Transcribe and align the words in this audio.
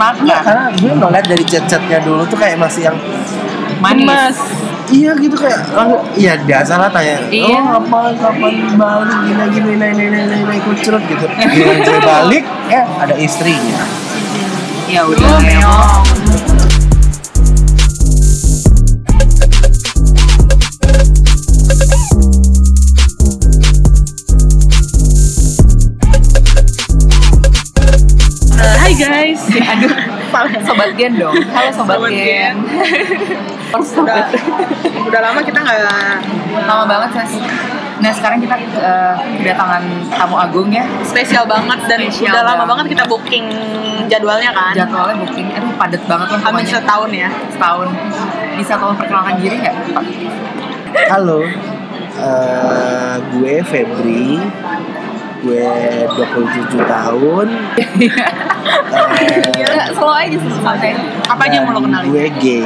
Enggak, 0.00 0.40
karena 0.48 0.64
gue 0.72 0.92
ngeliat 0.96 1.26
dari 1.28 1.44
chat-chatnya 1.44 2.00
dulu 2.00 2.24
tuh 2.24 2.40
kayak 2.40 2.56
masih 2.56 2.88
yang 2.88 2.96
Manis. 3.84 4.08
Gemes. 4.08 4.38
Iya 4.90 5.14
gitu 5.22 5.36
kayak 5.38 5.70
lalu 5.70 6.02
iya 6.18 6.34
biasa 6.42 6.74
lah 6.74 6.90
tanya 6.90 7.22
Iya. 7.30 7.46
oh 7.46 7.78
kapan 7.78 8.10
kapan 8.18 8.52
balik 8.74 9.18
gini 9.22 9.44
gini 9.54 9.72
naik 9.78 9.94
naik 9.94 10.10
naik 10.10 10.26
naik 10.26 10.44
naik 10.50 10.62
kucurut 10.66 11.02
gitu 11.06 11.26
gue 11.30 11.98
balik 12.10 12.42
eh 12.66 12.84
ada 12.98 13.14
istrinya 13.14 13.86
Ya 14.90 15.06
udah. 15.06 15.38
Hai 28.80 28.92
guys. 28.98 29.40
Aduh, 29.46 29.89
sobat 30.80 30.96
Gen 30.96 31.12
dong. 31.20 31.36
Halo 31.52 31.70
sobat, 31.76 31.96
Sobat 32.00 32.12
Gen. 32.16 32.24
Gen. 32.24 32.56
udah, 34.00 34.24
udah 35.06 35.20
lama 35.20 35.40
kita 35.44 35.58
nggak 35.60 35.78
Lama 36.64 36.84
banget 36.88 37.10
Ses. 37.20 37.32
Nah 38.00 38.08
sekarang 38.16 38.40
kita 38.40 38.56
eh, 38.80 39.14
kedatangan 39.44 39.82
tamu 40.08 40.36
agung 40.40 40.72
ya. 40.72 40.88
spesial 41.04 41.44
banget 41.44 41.84
dan 41.84 42.00
Spesial 42.08 42.32
udah 42.32 42.44
lama 42.48 42.64
banget. 42.64 42.68
banget 42.72 42.86
kita 42.96 43.04
booking 43.12 43.46
jadwalnya 44.08 44.50
kan. 44.56 44.72
Jadwalnya 44.72 45.16
booking, 45.20 45.52
aduh 45.52 45.68
padat 45.76 46.02
banget 46.08 46.26
loh 46.32 46.40
Hampir 46.40 46.64
setahun 46.64 47.10
ya. 47.12 47.28
Setahun. 47.52 47.88
Bisa 48.56 48.72
tolong 48.80 48.96
perkenalkan 48.96 49.36
diri 49.36 49.56
nggak? 49.60 49.76
Pak? 49.92 50.04
halo 50.90 51.46
eh, 52.18 53.14
gue 53.30 53.54
Febri 53.62 54.42
gue 55.40 55.66
27 56.10 56.84
tahun 56.84 57.46
Eh, 59.20 59.52
Ya, 59.56 59.68
slow 59.90 60.10
aja 60.10 60.32
sih 60.34 60.50
santai. 60.54 60.92
Apa 61.22 61.42
aja 61.42 61.54
yang 61.54 61.64
mau 61.64 61.74
lo 61.74 61.80
kenalin? 61.80 62.08
gue 62.08 62.26
gay 62.36 62.64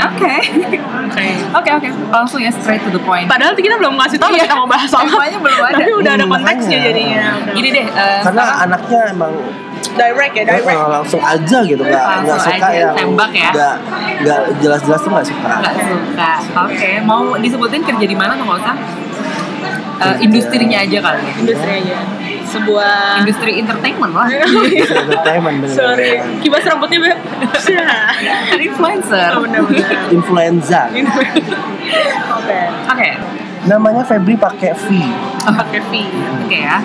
Oke. 0.00 0.34
Oke. 1.04 1.26
Oke 1.52 1.70
oke. 1.72 1.88
Langsung 2.08 2.38
ya 2.38 2.50
straight 2.50 2.78
to 2.80 2.90
the 2.90 3.00
point. 3.00 3.26
Padahal 3.26 3.50
kita 3.52 3.74
belum 3.74 3.94
ngasih 3.96 4.14
tahu 4.16 4.30
Iya. 4.32 4.46
kita 4.46 4.54
mau 4.54 4.66
bahas 4.66 4.86
apa. 4.88 5.02
Temanya 5.04 5.38
belum 5.40 5.58
ada. 5.60 5.74
Tapi 5.76 5.92
udah 5.92 6.12
ada 6.12 6.22
Hmm, 6.22 6.32
konteksnya 6.32 6.70
makanya. 6.72 6.86
jadinya. 6.88 7.22
Gini 7.50 7.68
deh, 7.68 7.84
eh, 7.84 8.18
karena 8.20 8.42
sekarang- 8.44 8.62
anaknya 8.64 9.00
emang 9.08 9.32
direct 9.90 10.32
ya, 10.32 10.42
direct. 10.44 10.66
eh, 10.68 10.88
langsung 10.88 11.18
aja 11.20 11.58
gitu 11.64 11.82
nggak 11.82 12.04
Langsung 12.04 12.26
nggak 12.28 12.38
suka 12.40 12.54
aja, 12.60 12.78
yang 12.78 12.94
tembak 12.94 13.30
ya. 13.32 13.50
nggak 13.50 13.74
nggak 14.20 14.40
jelas-jelas 14.60 15.00
tuh 15.00 15.10
nggak 15.10 15.26
suka 15.26 15.50
nggak 15.56 15.74
suka. 15.80 16.32
Oke, 16.62 16.90
mau 17.02 17.22
disebutin 17.36 17.82
kerja 17.82 18.06
di 18.06 18.14
mana 18.14 18.32
atau 18.32 18.44
nggak 18.44 18.60
usah? 18.60 18.74
Eh, 19.98 20.16
industrinya 20.22 20.78
aja 20.86 20.98
kali 21.02 21.20
ya. 21.26 21.34
Industri 21.42 21.70
aja. 21.82 21.96
Sebuah 22.48 23.20
Industri 23.26 23.50
entertainment 23.58 24.14
lah. 24.14 24.28
entertainment 25.10 25.56
bener 25.66 25.74
Sorry, 25.74 26.10
kibas 26.38 26.62
rambutnya 26.64 26.98
beb. 27.02 27.18
Influencer. 28.68 29.28
Oh, 29.34 29.42
bener-bener. 29.42 29.84
influenza 30.14 30.86
Oke. 30.88 32.60
Oke. 32.94 33.10
namanya 33.66 34.00
Febri 34.06 34.38
pakai 34.38 34.72
V 34.72 34.86
Pakai 35.44 35.80
V. 35.90 35.92
Oke 36.46 36.58
ya. 36.62 36.78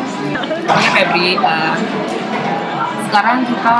Oke 0.67 0.88
Febri, 0.92 1.38
eh, 1.38 1.75
sekarang 3.08 3.45
kita 3.45 3.77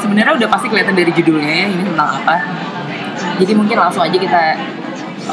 sebenarnya 0.00 0.32
udah 0.32 0.48
pasti 0.48 0.66
kelihatan 0.72 0.96
dari 0.96 1.12
judulnya 1.12 1.54
ya 1.54 1.66
ini 1.68 1.82
tentang 1.84 2.08
apa. 2.24 2.36
Jadi 3.36 3.52
mungkin 3.52 3.76
langsung 3.76 4.00
aja 4.00 4.16
kita 4.16 4.42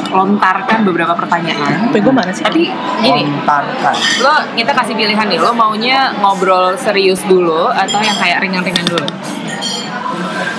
lontarkan 0.08 0.84
beberapa 0.84 1.12
pertanyaan. 1.12 1.90
Bego 1.90 2.10
mana 2.10 2.30
sih? 2.30 2.42
Tapi 2.42 2.68
gini, 3.00 3.22
lontarkan 3.24 3.96
lo 4.18 4.34
kita 4.52 4.72
kasih 4.72 4.94
pilihan 4.94 5.26
nih, 5.26 5.38
lo 5.38 5.52
maunya 5.52 6.12
ngobrol 6.16 6.74
serius 6.74 7.20
dulu 7.24 7.68
atau 7.68 7.98
yang 7.98 8.16
kayak 8.16 8.38
ringan-ringan 8.40 8.86
dulu? 8.86 9.06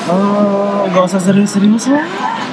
oh 0.09 0.89
nggak 0.89 1.03
usah 1.05 1.21
serius-serius 1.21 1.85
lah 1.89 2.05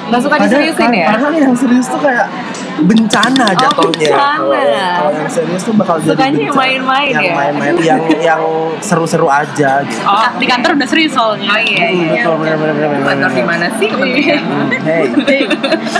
Gak 0.07 0.23
suka 0.23 0.39
Padahal- 0.39 0.63
diseriusin 0.63 0.91
ya? 0.95 1.07
Karena 1.11 1.29
yang 1.35 1.57
serius 1.57 1.87
tuh 1.91 1.99
kayak 1.99 2.31
bencana 2.79 3.47
Oh, 3.47 3.55
jatuhnya. 3.57 4.11
bencana. 4.11 4.37
Kalau- 4.37 4.53
Kalau 4.99 5.13
yang 5.15 5.31
serius 5.31 5.63
tuh 5.63 5.75
bakal 5.75 5.97
jadi 5.99 6.13
Sukanya 6.13 6.29
yang 6.29 6.37
bencana. 6.47 6.61
main-main 6.61 7.11
yang 7.11 7.25
ya? 7.25 7.35
main-main, 7.35 7.75
yang 7.81 8.01
yang 8.21 8.43
seru-seru 8.79 9.27
aja 9.27 9.81
gitu. 9.83 10.03
Oh, 10.03 10.29
Di 10.35 10.45
kantor 10.45 10.71
udah 10.75 10.87
serius 10.87 11.13
soalnya. 11.13 11.49
Oh 11.49 11.59
iya, 11.59 11.87
Hmm, 11.87 11.97
iya. 11.97 12.23
betul 12.23 12.35
benar 12.39 12.57
benar 12.57 12.75
benar. 12.75 12.89
benar, 12.91 13.07
Kantor 13.09 13.31
di 13.33 13.45
mana 13.45 13.67
sih? 13.75 13.89
Hmm, 13.89 14.69
Hey, 14.83 15.03
Hey. 15.25 15.43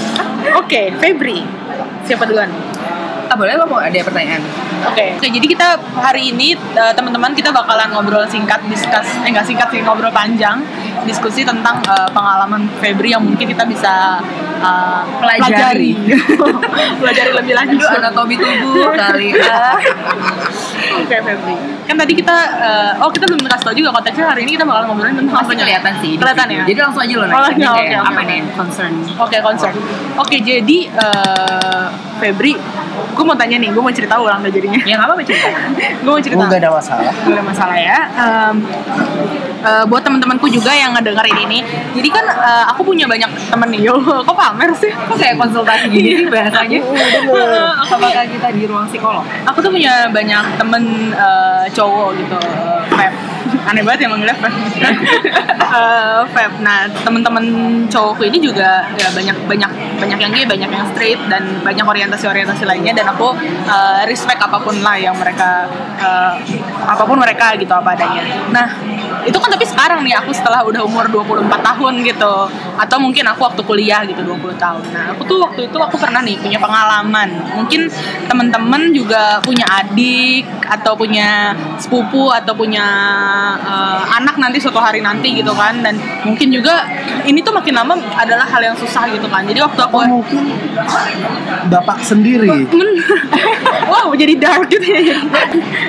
Oke, 0.61 0.83
Febri. 0.97 1.41
Siapa 2.03 2.23
duluan? 2.23 2.51
Ah 3.27 3.35
boleh 3.35 3.55
lo 3.55 3.67
mau 3.67 3.79
ada 3.79 3.99
pertanyaan? 3.99 4.39
Oke. 4.87 5.19
Oke, 5.19 5.27
jadi 5.29 5.47
kita 5.49 5.67
hari 5.97 6.31
ini 6.31 6.55
eh, 6.55 6.93
teman-teman 6.95 7.35
kita 7.35 7.51
bakalan 7.51 7.91
ngobrol 7.91 8.23
singkat, 8.25 8.63
diskus 8.67 9.03
eh 9.19 9.29
nggak 9.29 9.43
singkat 9.43 9.67
sih 9.69 9.83
ngobrol 9.83 10.15
panjang, 10.15 10.63
diskusi 11.05 11.45
tentang 11.45 11.77
eh, 11.85 12.09
pengalaman 12.11 12.65
Febri 12.81 13.13
yang 13.13 13.21
mungkin 13.21 13.45
kita 13.45 13.67
bisa 13.67 14.23
eh, 14.63 15.01
Pelajari. 15.21 15.93
pelajari 16.97 17.31
lebih 17.43 17.55
lanjut. 17.55 17.77
Aduh 17.83 17.99
anatomi 18.01 18.35
tubuh 18.39 18.91
kali 19.03 19.37
ah. 19.37 19.77
Oke 21.03 21.17
Febri. 21.21 21.57
Kan 21.87 21.97
tadi 21.99 22.13
kita 22.15 22.37
eh, 22.57 22.93
oh 23.03 23.11
kita 23.11 23.25
belum 23.27 23.45
kasih 23.45 23.65
tau 23.67 23.75
juga 23.75 23.91
konteksnya 23.93 24.25
hari 24.27 24.47
ini 24.47 24.57
kita 24.57 24.65
bakal 24.65 24.91
ngobrolin 24.91 25.17
tentang 25.17 25.37
apanya? 25.37 25.63
kelihatan 25.67 25.95
sih. 26.01 26.13
Kelihatan 26.17 26.47
ya. 26.49 26.63
Jadi 26.65 26.79
langsung 26.81 27.03
aja 27.05 27.15
lo 27.15 27.25
Oh, 27.27 27.43
oke, 27.43 27.63
oke, 27.63 27.95
apa 27.95 28.11
oke. 28.11 28.23
nih 28.25 28.39
concern? 28.57 28.93
Oke 29.19 29.37
concern. 29.43 29.75
Oke 30.17 30.37
jadi 30.41 30.79
eh, 30.89 31.85
Febri, 32.17 32.53
gue 33.17 33.25
mau 33.25 33.37
tanya 33.37 33.57
nih, 33.61 33.69
gue 33.73 33.83
mau 33.83 33.93
cerita 33.93 34.17
ulang 34.21 34.41
deh 34.45 34.53
jadinya. 34.53 34.81
Ya 34.85 34.97
nggak 34.97 35.09
apa-apa 35.09 35.23
cerita. 35.25 35.49
gue 36.05 36.11
mau 36.11 36.23
cerita. 36.23 36.45
nggak 36.45 36.61
ada 36.63 36.71
masalah. 36.73 37.13
Gak 37.13 37.35
ada 37.37 37.45
masalah 37.45 37.77
ya. 37.77 37.99
Em, 38.17 38.57
eh, 39.67 39.85
buat 39.89 40.03
teman-temanku 40.05 40.47
juga 40.49 40.73
yang 40.73 40.97
ngedengerin 40.97 41.39
ini, 41.49 41.59
jadi 41.97 42.09
kan 42.13 42.25
eh, 42.25 42.65
aku 42.73 42.81
punya 42.85 43.05
banyak 43.09 43.31
temen 43.53 43.69
nih. 43.73 43.81
Yo, 43.87 43.95
kok 44.01 44.37
pamer 44.37 44.71
sih? 44.75 44.93
Kok 44.93 45.17
kayak 45.17 45.37
konsultasi 45.39 45.87
gini 45.93 46.27
bahasanya? 46.29 46.81
Bener. 47.27 47.73
Apakah 47.85 48.25
kita 48.27 48.49
di 48.53 48.65
ruang 48.65 48.89
psikolog? 48.89 49.25
Aku 49.49 49.59
tuh 49.61 49.71
punya 49.71 50.09
banyak 50.11 50.45
temen 50.57 51.13
eh, 51.13 51.65
cowok 51.73 52.09
gitu, 52.17 52.39
Feb. 52.97 53.36
Aneh 53.67 53.83
banget 53.83 54.07
ya 54.07 54.09
manggilnya 54.09 54.37
Feb. 54.37 54.55
Eh, 55.67 56.23
Feb. 56.31 56.53
Nah, 56.63 56.87
temen-temen 57.03 57.45
cowokku 57.91 58.23
ini 58.31 58.39
juga 58.39 58.87
ya 58.95 59.11
banyak 59.11 59.37
banyak 59.51 59.71
banyak 59.99 60.19
yang 60.23 60.31
gay, 60.33 60.47
banyak 60.47 60.71
yang 60.71 60.87
straight 60.95 61.21
dan 61.27 61.43
banyak 61.67 61.83
orientasi-orientasi 61.83 62.63
lainnya 62.65 62.95
dan 62.95 63.11
aku 63.11 63.35
eh, 63.67 64.03
respect 64.07 64.39
apa 64.39 64.63
pun 64.63 64.79
lah 64.81 64.95
yang 64.95 65.19
mereka 65.19 65.67
eh, 65.99 66.35
apa 66.87 67.03
pun 67.03 67.19
mereka 67.19 67.59
gitu 67.59 67.73
apa 67.75 67.99
adanya. 67.99 68.23
Nah, 68.55 68.67
itu 69.27 69.37
kan 69.43 69.51
tapi 69.51 69.67
sekarang 69.67 70.07
nih 70.07 70.15
aku 70.23 70.31
setelah 70.31 70.63
udah 70.63 70.87
umur 70.87 71.11
24 71.11 71.51
tahun 71.51 71.95
gitu 72.07 72.35
atau 72.79 72.97
mungkin 73.03 73.27
aku 73.27 73.41
waktu 73.43 73.63
kuliah 73.67 74.07
gitu 74.07 74.23
20 74.23 74.55
tahun. 74.55 74.83
Nah, 74.95 75.05
aku 75.13 75.27
tuh 75.27 75.43
waktu 75.43 75.67
itu 75.67 75.79
aku 75.83 75.97
pernah 75.99 76.23
nih 76.23 76.39
punya 76.39 76.63
pengalaman. 76.63 77.29
Mungkin 77.59 77.91
teman-teman 78.31 78.95
juga 78.95 79.43
punya 79.43 79.67
adik 79.67 80.47
atau 80.63 80.95
punya 80.95 81.53
sepupu 81.83 82.31
atau 82.31 82.55
punya 82.55 82.87
eh, 83.61 84.03
anak 84.19 84.37
nanti 84.41 84.59
suatu 84.61 84.81
hari 84.81 85.01
nanti 85.01 85.37
gitu 85.37 85.53
kan. 85.53 85.81
Dan 85.83 85.99
mungkin 86.25 86.49
juga 86.53 86.87
ini 87.25 87.41
tuh 87.43 87.53
makin 87.53 87.75
lama 87.77 87.95
adalah 88.17 88.47
hal 88.49 88.63
yang 88.63 88.77
susah 88.77 89.09
gitu 89.11 89.27
kan. 89.29 89.45
Jadi 89.45 89.61
waktu 89.63 89.81
aku 89.83 89.97
Oh 89.97 90.09
mungkin 90.21 90.43
bapak 91.69 91.99
sendiri. 92.03 92.49
Wow 93.87 94.11
jadi 94.19 94.35
dark 94.35 94.67
gitu 94.67 94.83
ya. 94.83 95.19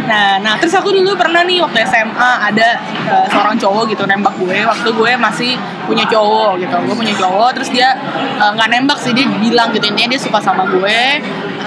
Nah 0.05 0.37
nah 0.37 0.53
terus 0.61 0.73
aku 0.77 0.93
dulu 0.93 1.17
pernah 1.17 1.41
nih 1.41 1.61
waktu 1.65 1.81
SMA 1.89 2.31
ada 2.53 2.77
eh, 3.09 3.25
seorang 3.29 3.57
cowok 3.57 3.89
gitu 3.91 4.03
nembak 4.05 4.37
gue. 4.37 4.63
Waktu 4.65 4.89
gue 4.93 5.11
masih 5.17 5.57
punya 5.89 6.05
cowok 6.05 6.61
gitu. 6.61 6.75
Gue 6.85 6.95
punya 6.95 7.15
cowok 7.17 7.57
terus 7.57 7.69
dia 7.73 7.97
eh, 8.37 8.51
nggak 8.53 8.69
nembak 8.69 8.99
sih 9.01 9.11
dia 9.17 9.25
bilang 9.41 9.73
gitu. 9.73 9.89
Intinya 9.89 10.13
dia 10.13 10.21
suka 10.21 10.39
sama 10.39 10.63
gue 10.69 11.01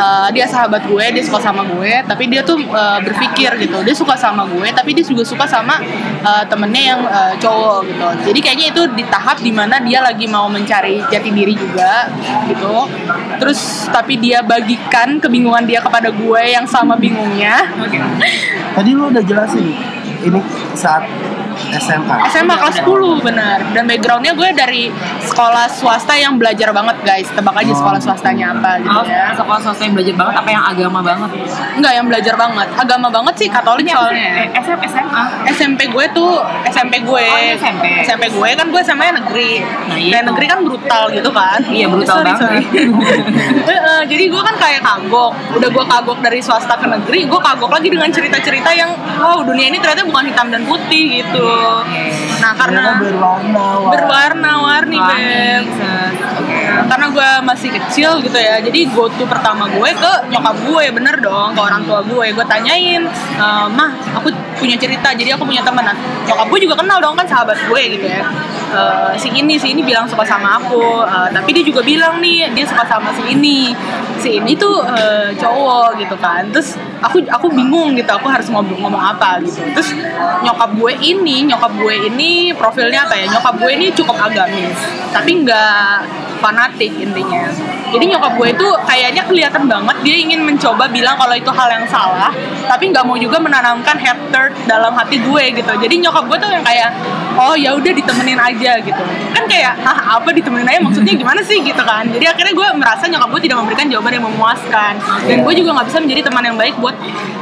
eh, 0.00 0.28
dia 0.32 0.48
sahabat 0.48 0.88
gue 0.88 1.04
dia 1.12 1.22
suka 1.22 1.38
sama 1.44 1.62
gue 1.68 1.92
tapi 2.08 2.32
dia 2.32 2.40
tuh 2.40 2.56
eh, 2.56 2.98
berpikir 3.04 3.60
gitu. 3.60 3.84
Dia 3.84 3.94
suka 3.94 4.16
sama 4.16 4.48
gue 4.48 4.68
tapi 4.72 4.96
dia 4.96 5.04
juga 5.04 5.22
suka 5.28 5.44
sama 5.44 5.76
eh, 6.24 6.44
temennya 6.48 6.82
yang 6.96 7.00
eh, 7.04 7.32
cowok 7.36 7.78
gitu. 7.84 8.06
Jadi 8.32 8.38
kayaknya 8.40 8.66
itu 8.72 8.82
di 8.96 9.04
tahap 9.06 9.38
di 9.44 9.52
mana 9.52 9.76
dia 9.84 10.00
lagi 10.00 10.24
mau 10.24 10.48
mencari 10.48 11.04
jati 11.12 11.30
diri 11.30 11.52
juga 11.52 12.08
gitu. 12.48 12.88
Terus 13.36 13.90
tapi 13.92 14.16
dia 14.16 14.40
bagikan 14.40 15.20
kebingungan 15.20 15.68
dia 15.68 15.84
kepada 15.84 16.08
gue 16.08 16.42
yang 16.48 16.64
sama 16.64 16.96
bingungnya. 16.96 17.68
Tadi 18.70 18.90
lu 18.96 19.12
udah 19.12 19.22
jelasin 19.22 19.76
ini 20.24 20.40
saat 20.76 21.04
SMA. 21.76 22.16
SMA 22.28 22.54
kelas 22.56 22.76
10 22.80 23.20
benar. 23.22 23.58
Dan 23.70 23.84
backgroundnya 23.84 24.32
gue 24.32 24.48
dari 24.52 24.90
sekolah 25.22 25.66
swasta 25.68 26.14
yang 26.14 26.34
belajar 26.34 26.70
banget 26.70 26.96
guys. 27.02 27.28
Tebak 27.30 27.54
aja 27.54 27.72
sekolah 27.72 28.00
swastanya 28.00 28.52
apa 28.52 28.80
gitu 28.80 28.90
Oh, 28.90 29.04
ya. 29.04 29.30
Sekolah 29.32 29.60
swasta 29.60 29.82
yang 29.84 29.94
belajar 29.94 30.14
banget 30.16 30.34
apa 30.36 30.48
yang 30.48 30.64
agama 30.64 30.98
banget? 31.00 31.30
enggak 31.76 31.92
yang 31.94 32.06
belajar 32.06 32.34
banget. 32.34 32.68
Agama 32.74 33.08
banget 33.08 33.34
sih 33.38 33.48
katolik 33.48 33.86
soalnya. 33.86 34.28
Eh, 34.44 34.48
SM, 34.58 34.78
SMA. 34.86 35.22
SMP 35.50 35.80
gue 35.86 36.04
tuh 36.10 36.30
SMP 36.66 37.00
gue. 37.00 37.26
Oh, 37.26 37.40
SMP. 37.56 37.84
SMP 38.02 38.24
gue 38.28 38.48
kan 38.54 38.66
gue 38.68 38.80
SMA 38.82 39.06
negeri. 39.14 39.50
Nah, 39.62 39.96
iya. 39.96 40.20
negeri 40.22 40.46
kan 40.46 40.58
brutal 40.62 41.08
gitu 41.10 41.30
kan. 41.30 41.60
Iya, 41.66 41.86
brutal 41.86 42.20
Sorry, 42.20 42.32
banget. 42.34 42.42
sorry. 42.42 42.62
Jadi 44.10 44.24
gue 44.26 44.42
kan 44.42 44.56
kayak 44.56 44.80
kagok. 44.82 45.32
Udah 45.56 45.68
gue 45.70 45.84
kagok 45.86 46.18
dari 46.20 46.40
swasta 46.40 46.74
ke 46.74 46.86
negeri 46.86 47.20
gue 47.24 47.40
kagok 47.40 47.70
lagi 47.70 47.88
dengan 47.88 48.10
cerita-cerita 48.10 48.70
yang 48.72 48.90
wow 49.20 49.40
dunia 49.44 49.68
ini 49.68 49.78
ternyata 49.78 50.02
bukan 50.02 50.24
hitam 50.26 50.46
dan 50.48 50.62
putih 50.64 51.20
gitu 51.22 51.44
Nah 52.40 52.52
Ternyata 52.56 52.60
karena 52.60 52.84
berwarna 53.00 53.64
berwarna-warni 53.92 54.98
Warni, 54.98 54.98
beb. 54.98 55.64
Nah, 55.80 56.84
karena 56.90 57.06
gue 57.12 57.30
masih 57.46 57.68
kecil 57.74 58.10
gitu 58.24 58.38
ya 58.38 58.58
jadi 58.62 58.80
go 58.90 59.06
to 59.12 59.24
pertama 59.28 59.68
gue 59.70 59.90
ke 59.92 60.12
nyokap 60.32 60.56
gue 60.64 60.84
bener 60.94 61.14
dong 61.20 61.52
ke 61.54 61.60
orang 61.60 61.82
tua 61.84 62.00
gue. 62.04 62.26
Gue 62.32 62.46
tanyain 62.46 63.02
e, 63.36 63.46
mah 63.74 63.90
aku 64.16 64.32
punya 64.58 64.76
cerita 64.78 65.12
jadi 65.12 65.36
aku 65.36 65.44
punya 65.44 65.62
teman 65.64 65.80
Nah, 65.80 65.96
nyokap 66.28 66.46
gue 66.52 66.60
juga 66.68 66.74
kenal 66.78 66.98
dong 67.00 67.16
kan 67.16 67.26
sahabat 67.26 67.56
gue 67.66 67.82
gitu 67.98 68.06
ya 68.06 68.22
E, 68.70 68.82
si 69.18 69.28
ini 69.34 69.58
si 69.58 69.74
ini 69.74 69.82
bilang 69.82 70.06
suka 70.06 70.22
sama 70.22 70.62
aku. 70.62 71.02
E, 71.02 71.16
tapi 71.34 71.50
dia 71.50 71.64
juga 71.66 71.82
bilang 71.82 72.22
nih 72.22 72.50
dia 72.54 72.64
suka 72.64 72.86
sama 72.86 73.10
si 73.10 73.22
ini. 73.34 73.74
Si 74.20 74.38
ini 74.38 74.54
tuh 74.54 74.86
e, 74.86 75.34
cowok 75.34 75.98
gitu 75.98 76.14
kan. 76.16 76.46
Terus 76.54 76.78
aku 77.02 77.26
aku 77.26 77.50
bingung 77.50 77.98
gitu 77.98 78.10
aku 78.14 78.30
harus 78.30 78.46
ngomong 78.48 78.80
ngomong 78.80 79.02
apa 79.02 79.42
gitu. 79.42 79.60
Terus 79.74 79.92
nyokap 80.46 80.70
gue 80.78 80.92
ini 81.02 81.50
nyokap 81.50 81.72
gue 81.74 81.94
ini 82.08 82.54
profilnya 82.54 83.04
apa 83.04 83.14
ya? 83.18 83.26
Nyokap 83.28 83.58
gue 83.58 83.70
ini 83.74 83.86
cukup 83.92 84.16
agamis 84.16 85.00
tapi 85.10 85.42
nggak 85.42 86.06
fanatik 86.38 86.92
intinya 86.96 87.50
jadi 87.94 88.04
nyokap 88.16 88.32
gue 88.38 88.48
itu 88.54 88.66
kayaknya 88.86 89.22
kelihatan 89.26 89.62
banget 89.70 89.96
dia 90.02 90.16
ingin 90.18 90.40
mencoba 90.42 90.90
bilang 90.90 91.14
kalau 91.18 91.34
itu 91.34 91.50
hal 91.50 91.68
yang 91.70 91.86
salah 91.86 92.32
tapi 92.66 92.90
nggak 92.90 93.04
mau 93.06 93.16
juga 93.18 93.38
menanamkan 93.42 93.96
hatred 93.98 94.52
dalam 94.66 94.94
hati 94.94 95.18
gue 95.22 95.44
gitu. 95.58 95.72
Jadi 95.74 95.94
nyokap 96.02 96.24
gue 96.26 96.38
tuh 96.38 96.50
yang 96.50 96.64
kayak 96.64 96.90
oh 97.38 97.54
ya 97.54 97.74
udah 97.74 97.92
ditemenin 97.94 98.38
aja 98.38 98.78
gitu. 98.82 99.02
Kan 99.34 99.44
kayak 99.46 99.74
ah 99.82 100.18
apa 100.18 100.30
ditemenin 100.30 100.66
aja? 100.66 100.80
Maksudnya 100.82 101.14
gimana 101.14 101.42
sih? 101.42 101.60
gitu 101.60 101.82
kan. 101.84 102.04
Jadi 102.08 102.24
akhirnya 102.26 102.54
gue 102.56 102.68
merasa 102.76 103.04
nyokap 103.06 103.28
gue 103.36 103.42
tidak 103.46 103.56
memberikan 103.62 103.86
jawaban 103.92 104.12
yang 104.16 104.24
memuaskan. 104.26 104.92
Dan 105.28 105.36
gue 105.44 105.54
juga 105.54 105.70
nggak 105.78 105.86
bisa 105.92 105.98
menjadi 106.02 106.22
teman 106.26 106.42
yang 106.46 106.56
baik 106.56 106.74
buat 106.80 106.96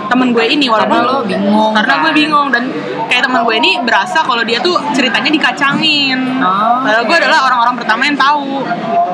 temen 0.08 0.32
gue 0.32 0.44
ini 0.48 0.66
walaupun 0.72 1.04
Karena 1.04 1.12
lo 1.12 1.20
bingung, 1.24 1.72
karena 1.76 1.94
gue 2.00 2.10
kan? 2.10 2.16
bingung. 2.16 2.48
Dan 2.48 2.62
kayak 3.08 3.22
teman 3.28 3.40
gue 3.44 3.56
ini 3.60 3.70
berasa 3.84 4.18
kalau 4.24 4.42
dia 4.42 4.58
tuh 4.60 4.76
ceritanya 4.92 5.30
dikacangin. 5.30 6.18
Oh, 6.40 6.80
padahal 6.84 7.04
gue 7.04 7.16
adalah 7.20 7.38
orang-orang 7.48 7.74
pertama 7.76 8.02
yang 8.08 8.16
tahu. 8.16 8.64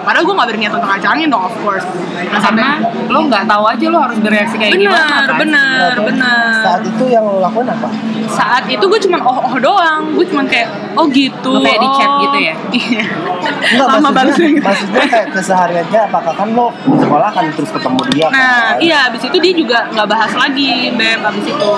Padahal 0.04 0.24
gue 0.28 0.34
gak 0.36 0.48
berniat 0.52 0.72
untuk 0.76 0.90
ngacangin 1.24 1.30
dong 1.32 1.44
of 1.48 1.56
course 1.64 1.86
nah, 2.12 2.40
Karena 2.40 2.68
lo 3.08 3.18
nggak 3.28 3.44
tahu 3.48 3.64
aja 3.64 3.86
lo 3.88 3.98
harus 4.04 4.18
bereaksi 4.20 4.56
kayak 4.60 4.72
bener 4.76 4.92
gimana 4.92 5.16
kan? 5.24 5.38
bener 5.40 5.92
Nah, 5.94 6.04
bener 6.04 6.52
Saat 6.64 6.82
itu 6.84 7.04
yang 7.08 7.24
lo 7.24 7.40
lakuin 7.40 7.68
apa? 7.68 7.88
saat 8.24 8.64
itu 8.66 8.80
gue 8.80 9.00
cuman 9.04 9.20
oh 9.20 9.36
oh 9.52 9.56
doang 9.60 10.16
gue 10.16 10.26
cuman 10.26 10.48
kayak 10.48 10.66
oh 10.96 11.04
gitu 11.12 11.52
Lo 11.54 11.60
kayak 11.60 11.76
di 11.76 11.88
chat 11.92 12.08
oh. 12.08 12.20
gitu 12.24 12.38
ya? 12.40 12.54
iya 12.80 13.04
Enggak, 13.44 13.86
lama 13.86 14.08
maksudnya, 14.08 14.16
banget 14.16 14.34
gitu. 14.40 14.64
maksudnya 14.64 15.04
kayak 15.12 15.28
kesehariannya 15.36 16.00
apakah 16.08 16.32
kan 16.32 16.48
lo 16.56 16.66
sekolah 16.88 17.30
kan 17.30 17.44
terus 17.52 17.70
ketemu 17.70 18.00
dia 18.16 18.26
Nah, 18.32 18.40
kan? 18.40 18.80
iya, 18.80 18.98
abis 19.12 19.28
itu 19.28 19.36
dia 19.36 19.52
juga 19.52 19.78
nggak 19.92 20.08
bahas 20.08 20.32
lagi, 20.32 20.88
Beb, 20.96 21.20
abis 21.20 21.44
itu. 21.52 21.72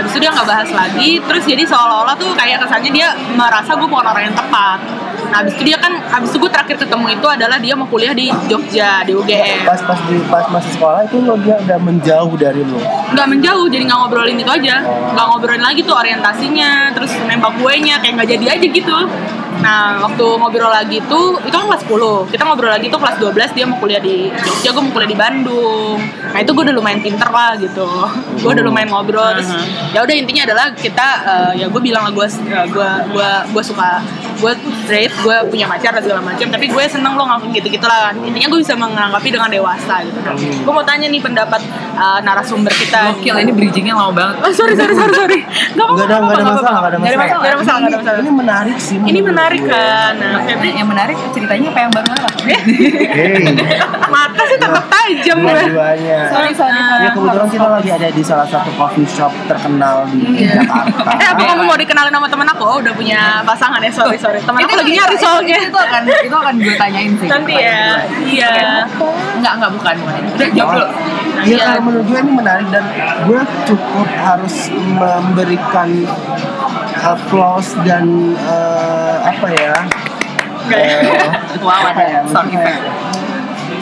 Abis 0.00 0.10
itu 0.16 0.18
dia 0.24 0.30
nggak 0.32 0.48
bahas 0.48 0.70
lagi, 0.72 1.10
terus 1.20 1.44
jadi 1.44 1.62
seolah-olah 1.68 2.16
tuh 2.16 2.32
kayak 2.32 2.58
kesannya 2.64 2.90
dia 2.90 3.08
merasa 3.36 3.76
gue 3.76 3.84
bukan 3.88 4.06
orang 4.08 4.32
yang 4.32 4.36
tepat. 4.36 4.80
Nah, 5.28 5.44
abis 5.44 5.52
itu 5.60 5.62
dia 5.68 5.78
kan, 5.78 5.92
abis 5.92 6.32
itu 6.32 6.38
gue 6.40 6.50
terakhir 6.50 6.76
ketemu 6.80 7.06
itu 7.12 7.26
adalah 7.28 7.58
dia 7.60 7.74
mau 7.76 7.86
kuliah 7.86 8.16
di 8.16 8.32
Jogja, 8.48 9.04
di 9.04 9.12
UGM. 9.12 9.68
Pas 9.68 9.80
pas 9.84 10.00
di 10.08 10.16
pas 10.26 10.44
masih 10.48 10.70
sekolah 10.74 11.00
itu 11.04 11.16
lo 11.20 11.36
dia 11.44 11.60
udah 11.60 11.78
menjauh 11.78 12.32
dari 12.40 12.62
lo. 12.64 12.80
Nggak 13.12 13.26
menjauh, 13.28 13.66
jadi 13.68 13.82
nggak 13.84 13.98
ngobrolin 14.00 14.38
itu 14.40 14.50
aja. 14.50 14.76
Nggak 15.12 15.26
ngobrolin 15.30 15.62
lagi 15.62 15.80
tuh 15.84 15.94
orientasinya, 15.94 16.96
terus 16.96 17.12
nembak 17.28 17.52
kuenya, 17.60 18.00
kayak 18.00 18.12
nggak 18.16 18.28
jadi 18.38 18.46
aja 18.56 18.66
gitu. 18.66 18.96
Nah, 19.60 20.00
waktu 20.00 20.24
ngobrol 20.40 20.72
lagi 20.72 20.98
tuh, 21.04 21.36
itu 21.44 21.52
kan 21.52 21.68
kelas 21.68 21.84
10 21.84 22.32
Kita 22.32 22.42
ngobrol 22.48 22.72
lagi 22.72 22.88
tuh 22.88 22.96
kelas 22.96 23.16
12, 23.20 23.52
dia 23.52 23.64
mau 23.68 23.76
kuliah 23.76 24.00
di 24.00 24.32
Jogja, 24.32 24.72
gue 24.72 24.82
mau 24.82 24.92
kuliah 24.94 25.10
di 25.10 25.18
Bandung 25.18 25.98
Nah, 26.32 26.38
itu 26.40 26.50
gue 26.56 26.64
udah 26.64 26.76
lumayan 26.76 27.04
pinter 27.04 27.28
lah 27.28 27.52
gitu 27.60 27.84
Gue 28.40 28.50
udah 28.56 28.64
lumayan 28.64 28.88
ngobrol, 28.88 29.36
terus 29.36 29.52
ya 29.92 30.00
udah 30.00 30.16
intinya 30.16 30.48
adalah 30.48 30.66
kita, 30.72 31.06
eh, 31.28 31.52
ya 31.60 31.66
gue 31.68 31.82
bilang 31.82 32.08
lah 32.08 32.12
gue 32.14 32.26
gue 32.72 32.90
gue 33.12 33.30
gue 33.52 33.64
suka 33.64 34.00
gue 34.40 34.52
straight, 34.84 35.12
gue 35.12 35.36
punya 35.52 35.68
pacar 35.68 35.92
dan 35.92 36.02
segala 36.02 36.24
macam 36.24 36.46
tapi 36.48 36.66
gue 36.66 36.84
seneng 36.88 37.12
lo 37.14 37.28
ngelakuin 37.28 37.52
gitu-gitu 37.60 37.84
lah 37.84 38.16
intinya 38.16 38.48
gue 38.48 38.60
bisa 38.64 38.74
menanggapi 38.74 39.28
dengan 39.28 39.52
dewasa 39.52 40.00
gitu 40.08 40.20
kan 40.24 40.34
gue 40.40 40.72
mau 40.72 40.84
tanya 40.84 41.06
nih 41.12 41.20
pendapat 41.20 41.60
eh, 41.94 42.20
narasumber 42.24 42.72
kita 42.72 43.00
Gokil 43.10 43.36
ini 43.42 43.52
bridgingnya 43.52 43.94
lama 43.96 44.12
banget. 44.14 44.36
Oh, 44.46 44.52
sorry, 44.54 44.74
sorry, 44.78 44.94
sorry, 44.94 45.14
sorry. 45.14 45.40
Gak 45.74 45.82
Enggak 45.82 46.06
ada 46.06 46.16
enggak 46.22 46.36
ada 46.38 46.44
masalah, 46.46 46.70
enggak 46.70 46.90
ada 46.90 46.98
Nggak 47.00 47.10
ada 47.10 47.18
masalah. 47.18 47.40
nggak 47.40 47.50
ada 47.50 47.58
masalah, 47.58 47.78
nggak 47.80 47.90
ada 47.90 47.98
masalah. 47.98 48.20
Ini 48.20 48.32
menarik 48.32 48.76
sih. 48.78 48.96
Ini 49.02 49.20
menarik 49.20 49.62
kan. 49.66 50.12
Nah, 50.20 50.40
Febri 50.46 50.70
yang 50.70 50.88
menarik 50.88 51.16
ceritanya 51.34 51.66
apa 51.74 51.80
yang 51.80 51.92
baru 51.92 52.08
apa? 52.14 52.28
Hey, 53.10 53.44
mata 54.06 54.42
sih 54.46 54.58
tetap 54.60 54.84
tajam 54.86 55.36
gue. 55.42 55.50
dua-duanya. 55.50 56.18
Sorry, 56.30 56.52
sorry. 56.54 56.78
Ya 56.78 57.10
kebetulan 57.10 57.48
kita 57.50 57.68
lagi 57.68 57.90
ada 57.90 58.08
di 58.14 58.22
salah 58.22 58.46
satu 58.46 58.70
coffee 58.78 59.08
shop 59.08 59.32
terkenal 59.50 60.06
di 60.06 60.46
Jakarta. 60.46 61.02
Eh, 61.20 61.26
apa 61.26 61.42
kamu 61.42 61.62
mau 61.66 61.76
dikenalin 61.76 62.14
sama 62.14 62.28
temen 62.30 62.46
aku? 62.48 62.62
Oh, 62.64 62.76
udah 62.80 62.94
punya 62.94 63.42
pasangan 63.42 63.82
ya, 63.82 63.90
sorry, 63.90 64.16
sorry. 64.16 64.29
Temen 64.38 64.60
aku 64.60 64.74
lagi 64.76 64.92
nyari 64.92 65.16
soalnya. 65.16 65.56
Itu 65.60 65.78
akan 65.78 66.02
itu 66.06 66.36
akan 66.36 66.54
gue 66.56 66.74
tanyain 66.76 67.12
sih. 67.16 67.28
Nanti 67.28 67.52
ya, 67.56 67.82
iya. 68.22 68.52
Enggak, 69.34 69.52
enggak 69.58 69.70
bukan, 69.74 69.94
bukan. 69.98 70.20
Udah 70.30 70.48
jawab 70.52 70.72
dulu. 70.72 70.86
Iya 71.40 71.56
Iya. 71.56 71.64
kalau 71.64 71.82
menurut 71.82 72.04
gue 72.04 72.18
ini 72.20 72.32
menarik 72.36 72.68
dan 72.68 72.84
gue 73.24 73.40
cukup 73.64 74.08
harus 74.12 74.56
memberikan 74.76 75.88
applause 77.00 77.72
dan 77.80 78.04
eh, 78.36 79.16
apa 79.24 79.46
ya? 79.48 79.72
eh, 80.70 81.00
Wow, 81.60 81.80
ya? 81.82 81.90
ada 81.90 82.06
sound 82.28 82.52
effect. 82.52 82.78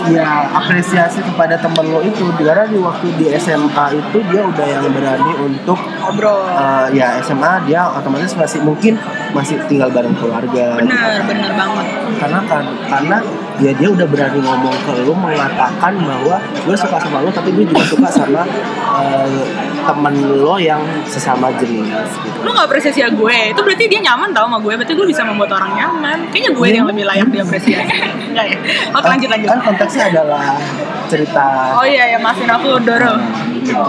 Ya 0.07 0.47
apresiasi 0.49 1.21
kepada 1.21 1.59
temen 1.59 1.85
lo 1.85 2.01
itu 2.01 2.23
karena 2.33 2.65
di 2.65 2.79
waktu 2.79 3.07
di 3.19 3.27
SMA 3.35 3.85
itu 3.93 4.19
dia 4.25 4.43
udah 4.43 4.67
yang 4.67 4.87
berani 4.89 5.33
untuk 5.37 5.75
Ngobrol. 5.75 6.47
eh, 6.47 6.87
ya 6.95 7.19
SMA 7.21 7.67
dia 7.67 7.91
otomatis 7.91 8.33
masih 8.33 8.63
mungkin 8.63 8.95
masih 9.31 9.59
tinggal 9.67 9.91
bareng 9.91 10.15
keluarga 10.15 10.79
Bener, 10.79 11.19
bener 11.27 11.51
banget. 11.53 11.87
karena 12.17 12.41
kan 12.47 12.65
karena 12.87 13.17
ya 13.59 13.73
dia 13.75 13.89
udah 13.91 14.07
berani 14.07 14.39
ngomong 14.39 14.77
ke 14.87 14.93
lu 15.03 15.15
mengatakan 15.15 15.93
bahwa 15.99 16.37
gue 16.39 16.77
suka 16.79 16.97
sama 17.03 17.23
lu 17.27 17.31
tapi 17.35 17.51
gue 17.55 17.67
juga 17.67 17.83
suka 17.83 18.09
sama 18.11 18.43
eh, 19.03 19.45
temen 19.83 20.15
lo 20.43 20.57
yang 20.61 20.81
sesama 21.09 21.51
jenis 21.59 22.11
gitu 22.23 22.39
Lu 22.45 22.55
gak 22.55 22.71
apresiasi 22.71 23.03
gue, 23.03 23.39
itu 23.51 23.61
berarti 23.61 23.85
dia 23.91 24.01
nyaman 24.05 24.31
tau 24.31 24.47
sama 24.47 24.63
gue, 24.63 24.73
berarti 24.79 24.95
gue 24.95 25.07
bisa 25.11 25.27
membuat 25.27 25.59
orang 25.59 25.75
nyaman. 25.75 26.19
Kayaknya 26.31 26.51
gue 26.55 26.67
yang 26.71 26.87
lebih 26.87 27.05
layak 27.09 27.29
diapresiasi. 27.35 27.99
Enggak 28.31 28.47
ya? 28.53 28.59
Oke, 28.95 29.07
lanjut, 29.11 29.29
lanjut. 29.33 29.49
kan 29.51 29.61
konteksnya 29.65 30.05
adalah 30.13 30.55
cerita 31.09 31.45
Oh 31.75 31.87
iya, 31.89 32.15
ya 32.15 32.19
maafin 32.21 32.47
aku, 32.47 32.79
Doro. 32.85 33.17
gitu 33.59 33.85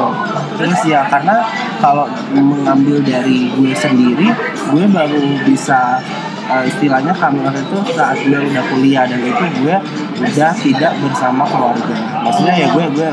terus 0.60 0.82
ya 0.84 1.08
karena 1.08 1.40
kalau 1.80 2.04
mengambil 2.36 3.00
dari 3.00 3.48
gue 3.56 3.72
sendiri 3.72 4.28
gue 4.68 4.84
baru 4.92 5.24
bisa 5.48 6.04
eh, 6.50 6.64
istilahnya 6.68 7.14
kami 7.14 7.40
waktu 7.46 7.62
itu 7.62 7.78
saat 7.94 8.18
gue 8.26 8.40
udah 8.40 8.64
kuliah 8.74 9.04
dan 9.06 9.22
itu 9.22 9.46
gue 9.62 9.76
udah 10.20 10.52
tidak 10.58 10.94
bersama 11.02 11.44
keluarga. 11.46 11.96
Maksudnya 12.26 12.56
ya 12.58 12.68
gue 12.74 12.86
gue 12.94 13.10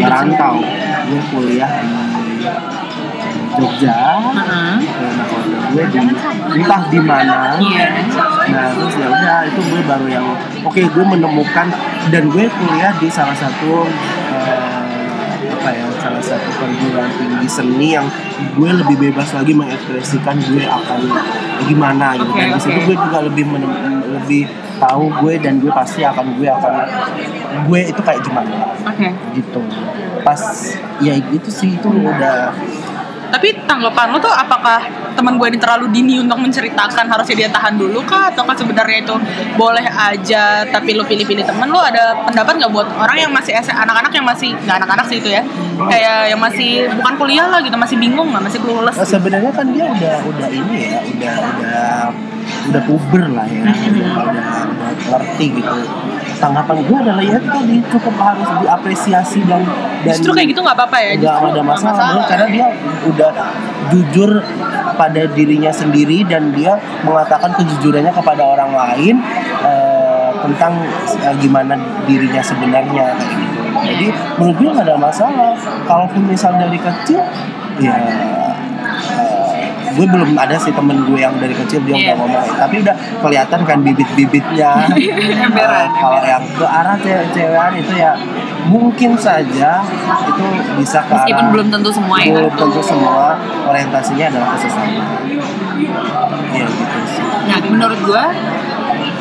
merantau. 0.00 0.56
Gue 1.04 1.20
kuliah 1.30 1.70
di 1.84 2.48
Jogja. 3.54 3.96
Nah 4.34 4.80
keluarga 4.82 5.54
gue 5.74 5.84
di 5.90 5.98
entah 6.54 6.82
di 6.88 7.00
mana. 7.02 7.58
Iya. 7.58 7.86
nah 8.44 8.66
terus 8.76 8.94
ya 8.94 9.08
udah 9.10 9.38
itu 9.48 9.60
gue 9.72 9.80
baru 9.88 10.06
yang 10.06 10.26
oke 10.62 10.82
gue 10.82 11.04
menemukan 11.04 11.66
dan 12.12 12.22
gue 12.30 12.44
kuliah 12.46 12.92
di 13.02 13.08
salah 13.10 13.34
satu 13.34 13.88
eh, 14.30 14.63
apa 15.64 15.72
ya 15.80 15.88
salah 15.96 16.20
satu 16.20 16.44
perguruan 16.60 17.08
tinggi 17.16 17.48
seni 17.48 17.96
yang 17.96 18.04
gue 18.52 18.68
lebih 18.68 19.00
bebas 19.08 19.32
lagi 19.32 19.56
mengekspresikan 19.56 20.36
gue 20.36 20.60
akan 20.60 21.00
gimana 21.64 22.20
gitu 22.20 22.28
Oke, 22.36 22.44
dan 22.44 22.52
di 22.52 22.60
situ 22.60 22.76
oke. 22.76 22.84
gue 22.84 22.96
juga 23.00 23.18
lebih 23.24 23.44
lebih 24.12 24.42
tahu 24.76 25.08
gue 25.24 25.34
dan 25.40 25.64
gue 25.64 25.72
pasti 25.72 26.04
akan 26.04 26.36
gue 26.36 26.48
akan 26.52 26.72
gue 27.64 27.80
itu 27.80 28.00
kayak 28.04 28.20
gimana 28.20 28.76
Oke. 28.84 29.08
gitu 29.32 29.64
pas 30.20 30.42
ya 31.00 31.16
itu 31.16 31.48
sih 31.48 31.80
itu 31.80 31.88
udah 31.88 32.52
Tapi 33.34 33.66
tanggapan 33.66 34.14
lo 34.14 34.22
tuh 34.22 34.30
apakah 34.30 34.78
teman 35.18 35.34
gue 35.34 35.46
ini 35.50 35.58
terlalu 35.58 35.90
dini 35.90 36.22
untuk 36.22 36.38
menceritakan 36.38 37.10
harusnya 37.10 37.34
dia 37.34 37.48
tahan 37.50 37.74
dulu 37.74 37.98
kah? 38.06 38.30
Ataukah 38.30 38.54
sebenarnya 38.54 39.02
itu 39.02 39.14
boleh 39.58 39.82
aja 39.82 40.62
tapi 40.70 40.94
lo 40.94 41.02
pilih-pilih 41.02 41.42
temen 41.42 41.66
lo 41.66 41.82
ada 41.82 42.14
pendapat 42.22 42.62
nggak 42.62 42.70
buat 42.70 42.86
orang 42.94 43.26
yang 43.26 43.32
masih 43.34 43.54
anak-anak 43.58 44.14
yang 44.14 44.26
masih 44.26 44.54
nggak 44.54 44.76
anak-anak 44.82 45.06
sih 45.10 45.18
itu 45.18 45.34
ya 45.34 45.42
kayak 45.90 46.30
yang 46.30 46.38
masih 46.38 46.86
bukan 46.94 47.14
kuliah 47.18 47.46
lah 47.50 47.58
gitu 47.58 47.74
masih 47.74 47.96
bingung 47.98 48.30
nggak 48.30 48.44
masih 48.46 48.60
clueless 48.62 48.94
Nah, 48.94 49.06
sebenarnya 49.06 49.50
kan 49.50 49.66
dia 49.74 49.84
udah 49.90 50.16
udah 50.30 50.48
ini 50.54 50.78
ya, 50.86 50.98
udah 51.02 51.34
udah 51.50 51.90
udah 52.70 52.82
puber 52.88 53.24
lah 53.32 53.46
ya, 53.48 53.62
udah 53.64 53.76
udah, 53.90 54.08
udah 54.30 54.46
ngerti 55.14 55.46
gitu. 55.60 55.76
Tanggapan 56.34 56.76
gue 56.84 56.98
adalah 56.98 57.24
ya 57.24 57.38
tadi 57.40 57.76
cukup 57.88 58.14
harus 58.20 58.48
diapresiasi 58.60 59.40
dan 59.48 59.62
dan 60.04 60.12
justru 60.12 60.34
kayak 60.34 60.52
gitu 60.52 60.60
nggak 60.60 60.76
apa-apa 60.76 60.96
ya 61.00 61.10
nggak 61.16 61.34
ada 61.34 61.48
nggak 61.54 61.66
masalah, 61.66 62.04
Bro, 62.10 62.22
karena 62.28 62.46
dia 62.52 62.66
udah 63.08 63.30
jujur 63.88 64.30
pada 64.94 65.22
dirinya 65.32 65.72
sendiri 65.72 66.26
dan 66.26 66.52
dia 66.52 66.76
mengatakan 67.06 67.54
kejujurannya 67.56 68.12
kepada 68.12 68.42
orang 68.44 68.70
lain 68.74 69.14
eh, 69.62 70.30
tentang 70.44 70.72
eh, 71.22 71.34
gimana 71.40 71.74
dirinya 72.04 72.42
sebenarnya 72.44 73.04
kayak 73.16 73.36
gitu. 73.40 73.60
Jadi 73.84 74.06
menurut 74.40 74.56
gue 74.60 74.70
nggak 74.74 74.86
ada 74.88 74.96
masalah. 74.96 75.52
Kalaupun 75.84 76.24
misal 76.24 76.56
dari 76.56 76.78
kecil 76.80 77.20
ya 77.80 77.94
gue 79.94 80.06
belum 80.06 80.30
ada 80.34 80.56
sih 80.56 80.70
temen 80.70 80.96
gue 81.02 81.16
yang 81.16 81.34
dari 81.36 81.54
kecil 81.54 81.80
dia 81.82 81.94
Iya. 81.94 82.02
udah 82.10 82.16
ngomong. 82.20 82.46
Tapi 82.56 82.74
udah 82.80 82.94
kelihatan 83.20 83.60
kan 83.62 83.78
bibit-bibitnya. 83.80 84.70
Eh, 85.54 85.86
kalau 85.94 86.20
yang 86.20 86.42
ke 86.50 86.66
arah 86.66 86.96
cewek-cewekan 86.96 87.72
itu 87.76 87.94
ya 87.94 88.12
mungkin 88.64 89.14
saja 89.16 89.80
itu 90.24 90.44
bisa 90.76 90.98
ke 91.00 91.12
Meskipun 91.12 91.38
arah 91.40 91.52
belum 91.52 91.68
tentu 91.70 91.90
semua 91.90 92.16
ya. 92.18 92.32
belum 92.34 92.52
tentu 92.54 92.80
semua 92.80 93.38
orientasinya 93.64 94.24
adalah 94.28 94.48
ke 94.50 94.58
sesama. 94.60 95.02
Iya 96.50 96.66
gitu 96.66 96.98
sih. 97.08 97.22
Nah, 97.44 97.58
menurut 97.62 97.98
gua 98.02 98.24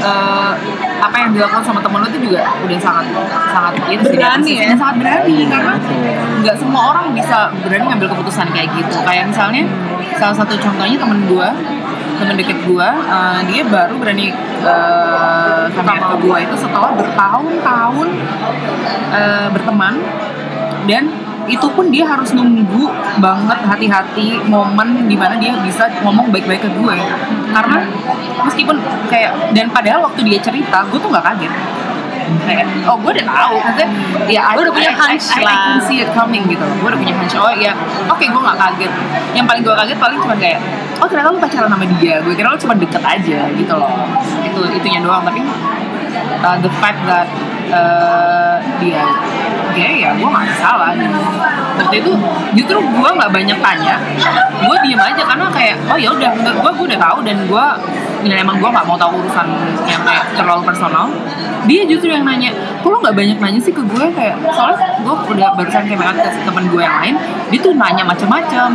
eh, 0.01 0.51
apa 0.99 1.15
yang 1.17 1.31
dilakukan 1.31 1.63
sama 1.63 1.79
temen 1.79 1.99
lo 1.99 2.07
itu 2.07 2.19
juga 2.23 2.41
udah 2.57 2.79
sangat 2.79 3.05
sangat 3.49 3.73
itu 3.89 4.03
Berani 4.09 4.51
ya? 4.53 4.71
sangat 4.73 4.95
berani 4.97 5.37
karena 5.45 5.73
nggak 6.39 6.55
semua 6.55 6.81
orang 6.91 7.05
bisa 7.11 7.37
berani 7.59 7.85
ngambil 7.87 8.07
keputusan 8.09 8.47
kayak 8.49 8.69
gitu. 8.73 8.97
Kayak 9.01 9.23
misalnya 9.29 9.63
salah 10.17 10.35
satu 10.35 10.53
contohnya 10.57 10.97
temen 10.97 11.19
gua 11.29 11.49
temen 12.19 12.35
deket 12.37 12.59
gua 12.69 12.93
eh, 12.93 13.39
dia 13.49 13.61
baru 13.65 13.97
berani 13.97 14.31
uh, 14.63 15.65
ke 15.67 16.15
gua 16.23 16.37
itu 16.39 16.55
setelah 16.55 16.91
bertahun-tahun 16.95 18.09
eh, 19.13 19.47
berteman. 19.51 19.95
Dan 20.83 21.07
itu 21.47 21.67
pun 21.75 21.91
dia 21.91 22.07
harus 22.07 22.31
nunggu 22.31 22.87
banget 23.19 23.59
hati-hati 23.67 24.39
momen 24.47 25.07
di 25.11 25.15
mana 25.19 25.35
dia 25.35 25.51
bisa 25.59 25.91
ngomong 26.03 26.31
baik-baik 26.31 26.63
ke 26.63 26.69
gue 26.71 26.95
karena 27.51 27.83
meskipun 28.47 28.79
kayak 29.11 29.35
dan 29.51 29.67
padahal 29.67 30.07
waktu 30.07 30.23
dia 30.23 30.39
cerita 30.39 30.87
gue 30.87 30.99
tuh 30.99 31.11
nggak 31.11 31.25
kaget 31.35 31.53
kayak 32.45 32.65
oh 32.87 32.95
gue 32.99 33.11
udah 33.19 33.27
tahu. 33.27 33.55
Maksudnya 33.59 33.89
ya 34.29 34.41
Lu 34.55 34.59
udah 34.65 34.73
punya 34.73 34.91
I, 34.91 34.95
I, 34.95 35.01
hunch 35.01 35.25
I, 35.29 35.39
I, 35.39 35.43
lah. 35.43 35.55
can 35.55 35.79
see 35.87 35.99
it 36.03 36.09
coming 36.11 36.43
gitu 36.47 36.65
gue 36.65 36.87
udah 36.87 36.99
punya 36.99 37.13
hunch. 37.15 37.33
Oh 37.37 37.53
ya 37.53 37.71
oke 38.09 38.25
gue 38.25 38.41
nggak 38.41 38.57
kaget. 38.57 38.91
Yang 39.35 39.45
paling 39.49 39.61
gue 39.63 39.75
kaget 39.75 39.97
paling 39.99 40.17
cuma 40.21 40.35
kayak 40.37 40.59
oh 41.01 41.07
ternyata 41.09 41.29
lu 41.33 41.39
pacaran 41.39 41.69
sama 41.69 41.85
dia. 41.99 42.15
Gue 42.21 42.33
kira 42.35 42.47
lu 42.53 42.59
cuma 42.59 42.75
deket 42.77 43.03
aja 43.03 43.39
gitu 43.53 43.73
loh. 43.73 43.91
Itu 44.43 44.61
itunya 44.73 44.99
doang. 45.01 45.23
Tapi 45.23 45.41
uh, 46.43 46.57
the 46.61 46.71
fact 46.81 46.99
that 47.07 47.27
uh, 47.71 48.59
dia 48.77 49.03
gay 49.73 50.05
ya 50.05 50.13
gue 50.13 50.29
nggak 50.29 50.53
salah 50.61 50.93
gitu. 50.93 51.17
waktu 51.73 52.05
itu 52.05 52.11
justru 52.53 52.77
gue 52.77 53.09
nggak 53.09 53.31
banyak 53.33 53.57
tanya. 53.57 53.95
Gue 54.61 54.77
diem 54.85 55.01
aja 55.01 55.21
karena 55.25 55.47
kayak 55.49 55.75
oh 55.89 55.97
ya 55.97 56.09
udah 56.13 56.31
gue 56.37 56.71
gue 56.77 56.85
udah 56.93 56.99
tahu 57.01 57.17
dan 57.25 57.37
gue 57.49 57.65
dan 58.23 58.37
emang 58.39 58.57
gue 58.59 58.69
nggak 58.69 58.85
mau 58.87 58.97
tahu 58.97 59.19
urusan 59.19 59.47
yang 59.87 60.01
kayak 60.03 60.25
terlalu 60.35 60.61
personal. 60.67 61.11
Dia 61.63 61.87
justru 61.87 62.11
yang 62.11 62.27
nanya 62.27 62.51
kok 62.83 62.89
lo 62.91 62.97
nggak 62.99 63.15
banyak 63.15 63.37
nanya 63.39 63.59
sih 63.59 63.71
ke 63.71 63.83
gue? 63.83 64.05
Kayak 64.15 64.35
soalnya 64.51 64.77
gue 65.03 65.15
udah 65.35 65.49
barusan 65.55 65.83
kayak 65.87 65.99
banget 65.99 66.15
ke 66.27 66.29
teman 66.47 66.63
gue 66.71 66.81
yang 66.81 66.97
lain 67.03 67.15
dia 67.51 67.59
tuh 67.61 67.73
nanya 67.77 68.03
macam-macam 68.07 68.69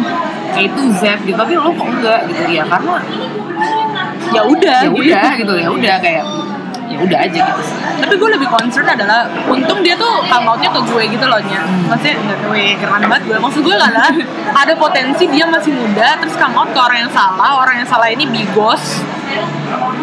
kayak 0.54 0.66
itu 0.70 0.82
Z 0.94 1.02
gitu 1.26 1.36
tapi 1.36 1.52
lo 1.58 1.70
kok 1.74 1.88
enggak 1.88 2.20
gitu 2.30 2.42
ya 2.46 2.64
karena 2.66 2.94
ya 4.30 4.42
udah 4.44 4.78
ya 4.84 4.90
gitu. 4.90 5.02
udah 5.02 5.30
gitu 5.34 5.54
ya 5.58 5.68
udah 5.72 5.94
kayak 5.98 6.24
ya 6.88 6.96
udah 7.04 7.18
aja 7.20 7.40
gitu 7.52 7.62
tapi 7.98 8.14
gue 8.16 8.30
lebih 8.38 8.48
concern 8.48 8.86
adalah 8.88 9.28
untung 9.50 9.80
dia 9.84 9.98
tuh 9.98 10.24
come 10.24 10.46
outnya 10.46 10.70
ke 10.72 10.80
gue 10.88 11.02
gitu 11.18 11.26
loh 11.28 11.40
nya. 11.42 11.60
Maksudnya 11.90 12.16
nggak 12.16 12.38
gue 12.48 12.64
keren 12.80 13.02
banget 13.04 13.22
gue 13.28 13.38
maksud 13.42 13.60
gue 13.66 13.74
adalah 13.74 14.12
ada 14.62 14.72
potensi 14.78 15.24
dia 15.28 15.44
masih 15.44 15.72
muda 15.74 16.16
terus 16.22 16.34
come 16.38 16.56
out 16.56 16.70
ke 16.72 16.78
orang 16.80 16.98
yang 17.04 17.12
salah 17.12 17.60
orang 17.60 17.84
yang 17.84 17.88
salah 17.88 18.08
ini 18.08 18.24
bigos 18.24 19.02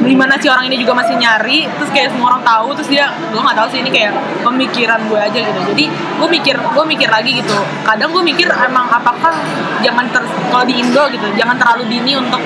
di 0.06 0.14
mana 0.14 0.36
si 0.38 0.46
orang 0.52 0.68
ini 0.68 0.78
juga 0.78 0.94
masih 0.94 1.16
nyari 1.18 1.66
terus 1.80 1.90
kayak 1.90 2.12
semua 2.12 2.36
orang 2.36 2.44
tahu 2.44 2.68
terus 2.78 2.90
dia 2.92 3.10
gue 3.32 3.42
nggak 3.42 3.58
tahu 3.58 3.68
sih 3.72 3.80
ini 3.82 3.90
kayak 3.90 4.12
pemikiran 4.44 5.00
gue 5.08 5.20
aja 5.20 5.40
gitu. 5.40 5.60
Jadi 5.74 5.86
gue 5.92 6.30
mikir 6.30 6.56
gue 6.60 6.86
mikir 6.86 7.10
lagi 7.10 7.32
gitu. 7.42 7.58
Kadang 7.88 8.12
gue 8.12 8.24
mikir 8.24 8.48
emang 8.52 8.86
apakah 8.92 9.34
jangan 9.82 10.06
ter 10.12 10.24
kalau 10.52 10.66
di 10.68 10.76
Indo 10.78 11.04
gitu 11.10 11.28
jangan 11.40 11.56
terlalu 11.58 11.90
dini 11.90 12.14
untuk 12.20 12.42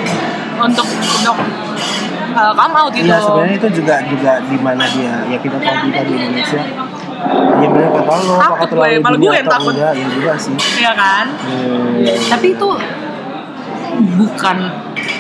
untuk 0.60 0.88
untuk 0.88 1.38
uh, 2.36 2.54
come 2.54 2.76
out 2.78 2.92
gitu. 2.94 3.10
Iya 3.10 3.20
sebenarnya 3.20 3.56
itu 3.58 3.70
juga 3.82 3.96
juga 4.08 4.32
di 4.46 4.58
mana 4.62 4.84
dia 4.94 5.14
ya 5.28 5.38
kita 5.42 5.58
tahu 5.58 5.76
juga 5.90 6.00
di 6.06 6.14
Indonesia. 6.16 6.62
Ya 7.60 7.68
benar 7.68 7.92
kata 7.92 8.14
lo 8.24 8.34
Takut 8.40 8.56
gue, 8.56 8.72
terlalu 8.72 9.04
malah 9.04 9.20
gue 9.20 9.34
yang 9.36 9.50
takut. 9.52 9.74
enggak 9.76 9.94
ya 9.98 10.08
juga 10.08 10.32
sih. 10.40 10.54
Iya 10.80 10.92
kan? 10.96 11.26
Hmm. 11.44 12.00
tapi 12.32 12.48
itu 12.56 12.70
bukan 14.00 14.58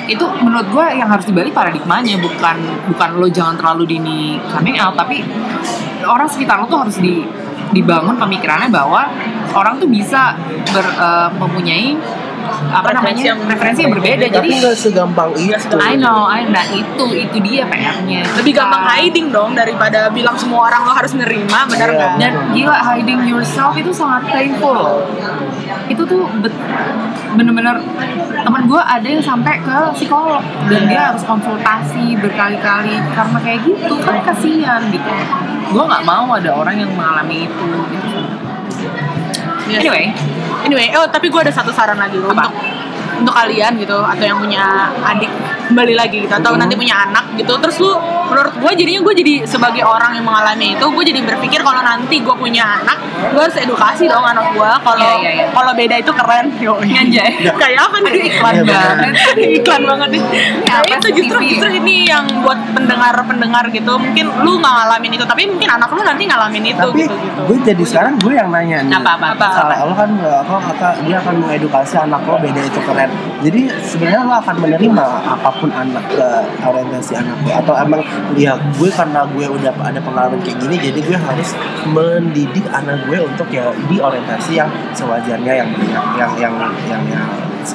itu 0.09 0.25
menurut 0.41 0.67
gue 0.73 0.85
yang 0.97 1.05
harus 1.05 1.29
dibalik 1.29 1.53
paradigmanya 1.53 2.17
bukan 2.17 2.57
bukan 2.89 3.09
lo 3.21 3.29
jangan 3.29 3.53
terlalu 3.53 3.85
dini 3.85 4.41
coming 4.49 4.81
out 4.81 4.97
tapi 4.97 5.21
orang 6.01 6.25
sekitar 6.25 6.57
lo 6.57 6.65
tuh 6.65 6.81
harus 6.81 6.97
di 6.97 7.21
dibangun 7.69 8.17
pemikirannya 8.17 8.73
bahwa 8.73 9.05
orang 9.53 9.77
tuh 9.77 9.85
bisa 9.85 10.33
ber, 10.73 10.85
eh, 10.85 11.29
mempunyai 11.37 11.93
apa 12.69 12.87
Referensi 12.89 12.99
namanya? 13.21 13.23
yang 13.25 13.39
referensi 13.45 13.79
yang 13.81 13.91
berbeda 13.91 14.23
tapi 14.25 14.31
jadi 14.31 14.49
nggak 14.59 14.75
segampang 14.75 15.29
itu. 15.33 15.75
I 15.75 15.93
know 15.95 16.19
I 16.23 16.45
nah 16.45 16.65
itu 16.65 17.05
itu 17.11 17.37
dia 17.39 17.63
PR-nya. 17.65 18.21
Lebih 18.35 18.53
gampang 18.53 18.81
Kita- 18.81 18.95
hiding 18.97 19.27
dong 19.29 19.51
daripada 19.53 20.09
bilang 20.09 20.33
semua 20.33 20.67
orang 20.67 20.81
lo 20.83 20.93
harus 20.93 21.13
nerima 21.13 21.65
bener 21.65 21.87
Iya, 21.87 21.97
nggak? 21.97 22.13
Dan 22.17 22.31
gila 22.51 22.79
hiding 22.85 23.19
yourself 23.25 23.73
itu 23.73 23.89
sangat 23.89 24.27
painful 24.27 25.05
itu 25.85 26.01
tuh 26.03 26.29
bet- 26.39 26.61
bener-bener 27.31 27.81
temen 28.39 28.61
gue 28.63 28.77
ada 28.79 29.03
yang 29.03 29.19
sampai 29.19 29.57
ke 29.59 29.77
psikolog 29.93 30.41
dan 30.65 30.81
dia 30.85 31.01
harus 31.09 31.23
konsultasi 31.23 32.13
berkali-kali. 32.17 32.93
Karena 33.09 33.37
kayak 33.39 33.59
gitu 33.63 33.95
kan 33.99 34.21
kasihan 34.21 34.81
gitu. 34.87 35.11
Gue 35.69 35.83
nggak 35.83 36.03
mau 36.03 36.29
ada 36.31 36.51
orang 36.51 36.77
yang 36.77 36.91
mengalami 36.93 37.45
itu 37.45 37.65
gitu. 37.89 38.19
Yes. 39.69 39.85
anyway 39.85 40.09
Anyway, 40.69 40.93
oh 40.93 41.09
tapi 41.09 41.33
gue 41.33 41.41
ada 41.41 41.49
satu 41.49 41.73
saran 41.73 41.97
lagi 41.97 42.21
loh 42.21 42.29
Apa? 42.29 42.45
untuk 42.45 42.53
untuk 43.19 43.33
kalian 43.33 43.73
gitu 43.81 43.97
atau 44.05 44.21
yang 44.21 44.37
punya 44.37 44.93
adik 45.01 45.33
kembali 45.69 45.93
lagi 45.93 46.25
gitu 46.25 46.33
atau 46.33 46.57
nanti 46.57 46.73
punya 46.73 47.05
anak 47.05 47.37
gitu. 47.37 47.53
Terus 47.61 47.77
lu 47.77 47.93
menurut 48.29 48.53
gue 48.57 48.71
jadinya 48.77 49.01
gue 49.05 49.13
jadi 49.21 49.33
sebagai 49.45 49.81
orang 49.85 50.17
yang 50.17 50.25
mengalami 50.25 50.77
itu 50.77 50.85
gue 50.85 51.03
jadi 51.05 51.21
berpikir 51.25 51.61
kalau 51.65 51.81
nanti 51.81 52.21
gue 52.21 52.35
punya 52.37 52.81
anak 52.81 52.97
gue 53.33 53.41
harus 53.41 53.57
edukasi 53.57 54.05
dong 54.05 54.21
anak 54.23 54.53
gue 54.53 54.71
kalau 54.85 54.97
Iya, 55.09 55.17
iya, 55.17 55.31
iya. 55.33 55.45
kalau 55.51 55.71
beda 55.73 55.95
itu 55.97 56.11
keren 56.13 56.45
yo. 56.61 56.73
Anjay. 56.79 57.31
kayak 57.61 57.81
apa 57.89 57.97
nih? 58.05 58.13
Iklan 58.29 58.53
Iya, 58.53 58.63
banget. 58.65 59.13
Iklan 59.59 59.81
banget 59.85 60.09
nih. 60.13 60.21
Ini 60.29 60.69
nah, 60.69 60.77
apa 60.85 60.93
itu 60.95 61.07
justru 61.19 61.39
justru 61.49 61.69
ini 61.73 61.95
yang 62.05 62.25
buat 62.45 62.59
pendengar 62.71 63.15
pendengar 63.25 63.65
gitu. 63.73 63.93
Mungkin 63.97 64.25
lu 64.45 64.61
nggak 64.61 64.73
ngalamin 64.73 65.11
itu 65.17 65.25
tapi 65.25 65.41
mungkin 65.49 65.69
anak 65.69 65.89
lu 65.91 66.01
nanti 66.05 66.23
ngalamin 66.29 66.63
itu 66.69 66.87
tapi 66.89 67.01
gitu 67.03 67.15
gitu. 67.19 67.41
gue 67.49 67.57
jadi 67.65 67.83
sekarang 67.83 68.13
gue 68.21 68.33
yang 68.37 68.49
nanya 68.53 68.77
nih. 68.85 68.93
Apa, 69.01 69.11
apa, 69.17 69.27
apa? 69.35 69.47
salah 69.51 69.77
lo 69.83 69.93
kan 69.97 70.11
apa 70.21 70.55
kata 70.71 70.87
dia 71.03 71.17
akan 71.19 71.35
mengedukasi 71.43 71.95
anak 71.99 72.21
lo 72.23 72.37
beda 72.39 72.61
itu 72.63 72.79
keren. 72.85 73.09
Jadi 73.43 73.61
sebenarnya 73.83 74.21
lo 74.23 74.33
akan 74.39 74.55
menerima 74.63 75.05
apa 75.35 75.49
pun 75.58 75.58
anak 75.67 76.05
ke 76.07 76.29
orientasi 76.63 77.19
anak 77.19 77.35
gue. 77.43 77.51
Atau 77.51 77.75
emang 77.75 77.99
ya 78.39 78.55
gue 78.55 78.89
karena 78.95 79.27
gue 79.27 79.45
udah 79.51 79.75
ada 79.83 79.99
pengalaman 79.99 80.39
kayak 80.39 80.63
gini 80.63 80.75
jadi 80.79 80.99
gue 81.03 81.17
harus 81.19 81.49
mendidik 81.91 82.65
anak 82.71 83.03
gue 83.03 83.19
untuk 83.19 83.51
ya 83.51 83.67
di 83.91 83.99
orientasi 83.99 84.55
yang 84.55 84.71
sewajarnya 84.95 85.53
yang 85.59 85.69
yang 86.15 86.31
yang 86.39 86.53
yang, 86.87 87.03
yang 87.03 87.03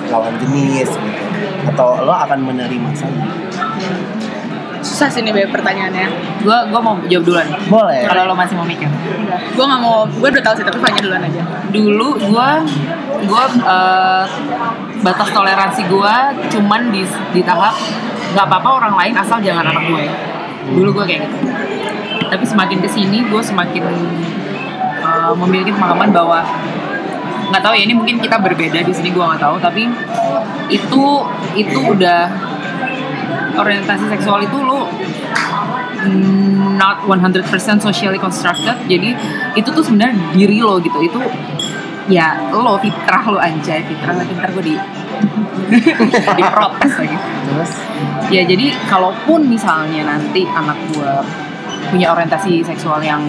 lawan 0.08 0.32
jenis 0.40 0.88
gitu. 0.88 1.22
Atau 1.68 2.00
lo 2.00 2.14
akan 2.16 2.40
menerima 2.40 2.90
saja. 2.96 3.24
Susah 4.84 5.08
sih 5.08 5.24
nih 5.24 5.32
Beb, 5.32 5.48
pertanyaannya. 5.48 6.06
Gue 6.44 6.58
gue 6.68 6.80
mau 6.84 7.00
jawab 7.08 7.24
duluan. 7.24 7.48
Boleh. 7.72 8.04
Kalau 8.04 8.28
lo 8.28 8.34
masih 8.36 8.54
mau 8.60 8.68
mikir. 8.68 8.88
Gue 9.56 9.64
nggak 9.64 9.80
mau 9.80 10.04
gue 10.04 10.28
udah 10.28 10.44
tahu 10.44 10.54
sih 10.60 10.64
tapi 10.64 10.76
Fanya 10.76 11.00
duluan 11.00 11.24
aja. 11.24 11.42
Dulu 11.72 12.08
gue 12.20 12.48
gue 13.24 13.44
eh, 13.64 14.24
batas 15.04 15.28
toleransi 15.30 15.84
gue 15.84 16.14
cuman 16.48 16.88
di 16.88 17.04
di 17.36 17.44
tahap 17.44 17.76
nggak 18.32 18.46
apa-apa 18.48 18.68
orang 18.80 18.94
lain 18.96 19.14
asal 19.20 19.38
jangan 19.38 19.68
anak 19.68 19.84
gue 19.86 20.04
dulu 20.72 20.90
gue 21.00 21.04
kayak 21.04 21.20
gitu. 21.28 21.36
Tapi 22.24 22.44
semakin 22.48 22.78
ke 22.80 22.88
sini 22.88 23.18
gue 23.28 23.42
semakin 23.44 23.84
eh, 25.04 25.32
memiliki 25.36 25.76
pemahaman 25.76 26.08
bahwa 26.08 26.40
nggak 27.52 27.62
tahu 27.62 27.76
ya 27.76 27.84
ini 27.84 27.94
mungkin 27.94 28.16
kita 28.18 28.40
berbeda 28.40 28.80
di 28.80 28.92
sini 28.96 29.12
gue 29.12 29.20
nggak 29.20 29.42
tahu. 29.44 29.60
Tapi 29.60 29.84
itu 30.72 31.04
itu 31.52 31.78
udah 31.84 32.32
orientasi 33.60 34.08
seksual 34.08 34.42
itu 34.42 34.56
lo 34.64 34.88
not 36.74 37.04
100% 37.06 37.44
socially 37.84 38.16
constructed. 38.16 38.76
Jadi 38.88 39.12
itu 39.54 39.68
tuh 39.68 39.84
sebenarnya 39.84 40.16
diri 40.32 40.64
lo 40.64 40.80
gitu. 40.80 40.96
Itu 41.04 41.20
ya 42.08 42.52
lo 42.52 42.76
fitrah 42.76 43.24
lo 43.32 43.40
anjay 43.40 43.80
fitrah 43.88 44.12
lagi 44.12 44.32
ntar 44.36 44.50
gue 44.52 44.64
di 44.64 44.76
diprotes 46.38 46.92
lagi. 47.00 47.16
Terus? 47.48 47.72
Ya 48.28 48.42
jadi 48.44 48.74
kalaupun 48.90 49.48
misalnya 49.48 50.04
nanti 50.04 50.44
anak 50.44 50.76
gue 50.92 51.12
punya 51.88 52.12
orientasi 52.12 52.64
seksual 52.64 53.00
yang 53.00 53.22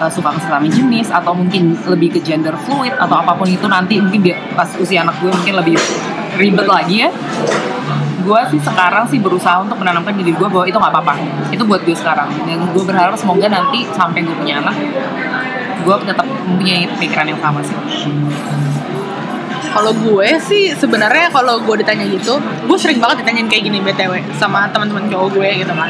uh, 0.00 0.10
suka 0.10 0.34
kelamin 0.36 0.72
jenis 0.72 1.08
atau 1.12 1.32
mungkin 1.32 1.76
lebih 1.86 2.18
ke 2.18 2.20
gender 2.24 2.56
fluid 2.66 2.92
atau 2.96 3.22
apa 3.22 3.32
pun 3.36 3.48
itu 3.48 3.64
nanti 3.68 4.00
mungkin 4.02 4.20
dia 4.24 4.36
pas 4.52 4.68
usia 4.76 5.06
anak 5.06 5.16
gue 5.22 5.30
mungkin 5.30 5.54
lebih 5.60 5.76
ribet 6.36 6.66
lagi 6.68 7.08
ya. 7.08 7.10
Gue 8.22 8.38
sih 8.54 8.60
sekarang 8.62 9.02
sih 9.10 9.18
berusaha 9.18 9.66
untuk 9.66 9.82
menanamkan 9.82 10.14
di 10.14 10.22
diri 10.22 10.38
gue 10.38 10.46
bahwa 10.46 10.66
itu 10.68 10.78
nggak 10.78 10.92
apa-apa. 10.94 11.14
Itu 11.50 11.66
buat 11.66 11.82
gue 11.82 11.96
sekarang. 11.96 12.30
Dan 12.46 12.70
gue 12.70 12.84
berharap 12.86 13.18
semoga 13.18 13.50
nanti 13.50 13.82
sampai 13.90 14.22
gue 14.22 14.36
punya 14.38 14.62
anak 14.62 14.76
gue 15.82 15.94
tetap 16.06 16.26
mempunyai 16.26 16.86
pikiran 16.96 17.26
yang 17.28 17.40
sama 17.42 17.60
sih 17.62 17.76
Kalau 19.72 19.88
gue 19.96 20.28
sih 20.36 20.68
sebenarnya 20.76 21.32
kalau 21.32 21.56
gue 21.64 21.80
ditanya 21.80 22.04
gitu, 22.04 22.36
gue 22.68 22.76
sering 22.76 23.00
banget 23.00 23.24
ditanyain 23.24 23.48
kayak 23.48 23.64
gini 23.72 23.80
btw 23.80 24.20
sama 24.36 24.68
teman-teman 24.68 25.08
cowok 25.08 25.32
gue 25.32 25.64
gitu 25.64 25.72
kan. 25.72 25.88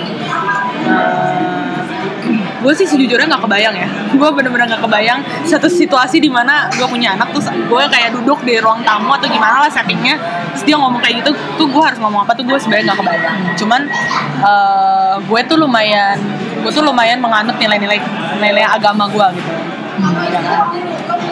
Eh, 0.86 1.82
gue 2.62 2.72
sih 2.78 2.86
sejujurnya 2.86 3.26
nggak 3.26 3.42
kebayang 3.42 3.74
ya. 3.74 3.88
Gue 4.18 4.28
bener-bener 4.30 4.70
nggak 4.70 4.82
kebayang 4.86 5.20
satu 5.42 5.66
situasi 5.66 6.22
di 6.22 6.30
mana 6.30 6.70
gue 6.70 6.86
punya 6.86 7.18
anak 7.18 7.34
terus 7.34 7.50
gue 7.50 7.82
kayak 7.90 8.14
duduk 8.14 8.38
di 8.46 8.62
ruang 8.62 8.86
tamu 8.86 9.10
atau 9.18 9.26
gimana 9.26 9.66
lah 9.66 9.70
settingnya. 9.70 10.14
Terus 10.54 10.62
dia 10.62 10.76
ngomong 10.78 11.02
kayak 11.02 11.26
gitu, 11.26 11.34
tuh 11.58 11.66
gue 11.66 11.82
harus 11.82 11.98
ngomong 11.98 12.22
apa 12.22 12.38
tuh 12.38 12.46
gue 12.46 12.54
sebenarnya 12.62 12.92
nggak 12.92 13.00
kebayang. 13.02 13.36
Cuman 13.58 13.80
eh, 14.46 15.14
gue 15.26 15.40
tuh 15.50 15.56
lumayan, 15.58 16.16
gue 16.62 16.70
tuh 16.70 16.84
lumayan 16.86 17.18
menganut 17.18 17.58
nilai-nilai 17.58 17.98
nilai 18.38 18.62
agama 18.62 19.10
gue 19.10 19.26
gitu. 19.42 19.52
Ya 20.02 20.52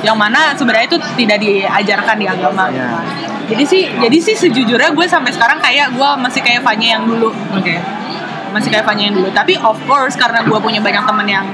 yang 0.00 0.16
mana 0.16 0.56
sebenarnya 0.56 0.88
itu 0.88 0.98
tidak 1.18 1.38
diajarkan 1.44 2.16
di 2.16 2.26
agama 2.26 2.72
kan. 2.72 3.04
Jadi 3.50 3.64
sih 3.66 3.82
jadi 3.84 4.16
sih 4.16 4.36
sejujurnya 4.38 4.94
gue 4.94 5.06
sampai 5.10 5.34
sekarang 5.34 5.58
kayak 5.60 5.92
gue 5.92 6.10
masih 6.22 6.40
kayak 6.40 6.62
Fanya 6.62 6.96
yang 6.96 7.04
dulu 7.04 7.34
Oke. 7.52 7.76
masih 8.54 8.70
kayak 8.72 8.86
Fanya 8.86 9.10
yang 9.10 9.16
dulu 9.18 9.28
tapi 9.34 9.58
of 9.60 9.76
course 9.84 10.14
karena 10.16 10.46
gue 10.46 10.58
punya 10.62 10.80
banyak 10.80 11.02
temen 11.02 11.26
yang 11.28 11.46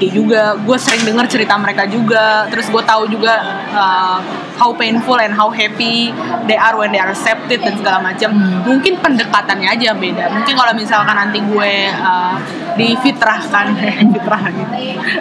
gay 0.00 0.08
juga. 0.08 0.56
Gue 0.64 0.80
sering 0.80 1.04
denger 1.04 1.28
cerita 1.28 1.54
mereka 1.60 1.84
juga. 1.84 2.48
Terus 2.48 2.72
gue 2.72 2.82
tahu 2.82 3.04
juga 3.12 3.36
uh, 3.76 4.18
how 4.56 4.72
painful 4.72 5.20
and 5.20 5.36
how 5.36 5.52
happy 5.52 6.08
they 6.48 6.56
are 6.56 6.72
when 6.74 6.88
they 6.90 7.00
are 7.00 7.12
accepted 7.12 7.60
dan 7.60 7.76
segala 7.76 8.00
macam. 8.00 8.32
Mungkin 8.64 8.98
pendekatannya 9.04 9.68
aja 9.68 9.92
beda. 9.92 10.32
Mungkin 10.32 10.54
kalau 10.56 10.72
misalkan 10.72 11.12
nanti 11.12 11.38
gue 11.44 11.72
uh, 11.92 12.34
difitrahkan 12.80 13.76
fitrah 14.16 14.42
gitu 14.48 14.74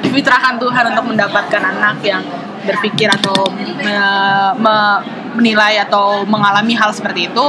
difitrahkan 0.06 0.56
Tuhan 0.62 0.84
untuk 0.96 1.06
mendapatkan 1.12 1.62
anak 1.62 2.00
yang 2.06 2.24
berpikir 2.64 3.10
atau 3.10 3.50
me- 3.56 4.54
me- 4.60 5.02
menilai 5.36 5.80
atau 5.82 6.24
mengalami 6.28 6.74
hal 6.76 6.92
seperti 6.92 7.30
itu 7.32 7.46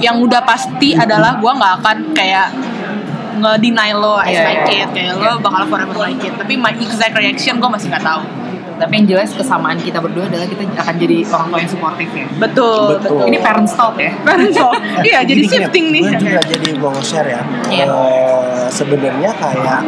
yang 0.00 0.18
udah 0.18 0.42
pasti 0.42 0.96
adalah 0.96 1.36
gue 1.38 1.52
nggak 1.52 1.72
akan 1.82 1.96
kayak 2.16 2.48
nge-deny 3.34 3.90
lo 3.92 4.16
as 4.16 4.28
Iya, 4.28 4.40
my 4.40 4.52
iya. 4.52 4.64
kid 4.64 4.88
kayak 4.90 5.12
lo 5.14 5.32
bakal 5.38 5.62
forever 5.66 5.96
my 5.96 6.14
kid 6.14 6.32
tapi 6.34 6.54
my 6.54 6.72
exact 6.74 7.14
reaction 7.14 7.56
gue 7.56 7.70
masih 7.70 7.88
nggak 7.88 8.04
tahu 8.04 8.22
Tapi 8.72 8.92
yang 8.96 9.06
jelas 9.08 9.30
kesamaan 9.30 9.78
kita 9.78 9.96
berdua 9.96 10.26
adalah 10.26 10.42
kita 10.44 10.66
akan 10.66 10.94
jadi 10.96 11.22
orang 11.24 11.46
tua 11.46 11.58
yang 11.60 11.70
suportif 11.70 12.08
ya. 12.10 12.26
betul 12.36 12.98
Betul. 12.98 13.20
Ini 13.24 13.38
parents 13.38 13.72
talk 13.72 13.94
ya. 13.96 14.10
Parents 14.20 14.58
talk. 14.58 14.74
iya 15.02 15.22
jadi 15.22 15.38
Gini, 15.38 15.44
gini, 15.44 15.54
shifting 15.54 15.84
nih 15.88 16.02
Gue 16.02 16.18
juga 16.18 16.40
jadi 16.42 16.68
gue 16.74 16.90
share 17.00 17.28
ya. 17.30 17.40
Iya. 17.68 17.84
Eh, 17.86 18.66
Sebenarnya 18.68 19.30
kayak 19.32 19.80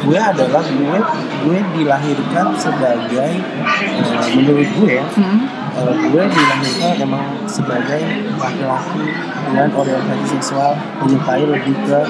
gue 0.00 0.18
adalah 0.18 0.62
gue 0.62 0.98
gue 1.40 1.58
dilahirkan 1.74 2.46
sebagai 2.54 3.30
eh, 3.40 3.88
menurut 4.34 4.68
gue 4.74 4.90
ya 4.90 5.04
Hmm. 5.10 5.40
Eh, 5.80 5.96
gue 6.12 6.22
dilahirkan 6.28 6.94
emang 7.00 7.24
sebagai 7.48 8.00
laki-laki 8.36 9.04
dengan 9.48 9.68
orientasi 9.72 10.26
seksual 10.36 10.76
menyukai 11.00 11.44
lebih 11.48 11.74
ke 11.88 12.00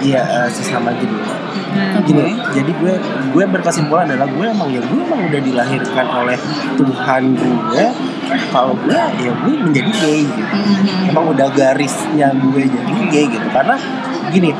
ya 0.00 0.24
eh, 0.24 0.48
sesama 0.48 0.96
jenis 0.96 1.28
gini 2.08 2.34
jadi 2.50 2.70
gue 2.74 2.94
gue 3.30 3.44
berkesimpulan 3.46 4.10
adalah 4.10 4.26
gue 4.26 4.46
emang 4.46 4.68
ya 4.72 4.82
gue 4.82 5.00
emang 5.00 5.20
udah 5.30 5.40
dilahirkan 5.40 6.06
oleh 6.08 6.36
Tuhan 6.74 7.22
gue. 7.36 7.84
Kalau 8.50 8.74
gue 8.78 8.94
ya 8.94 9.32
gue 9.34 9.54
menjadi 9.58 9.90
gay 9.90 10.22
gitu. 10.26 10.54
Emang 11.10 11.30
udah 11.34 11.48
garisnya 11.50 12.34
gue 12.34 12.62
jadi 12.66 12.92
gay 13.10 13.24
gitu. 13.30 13.46
Karena 13.50 13.74
gini 14.30 14.50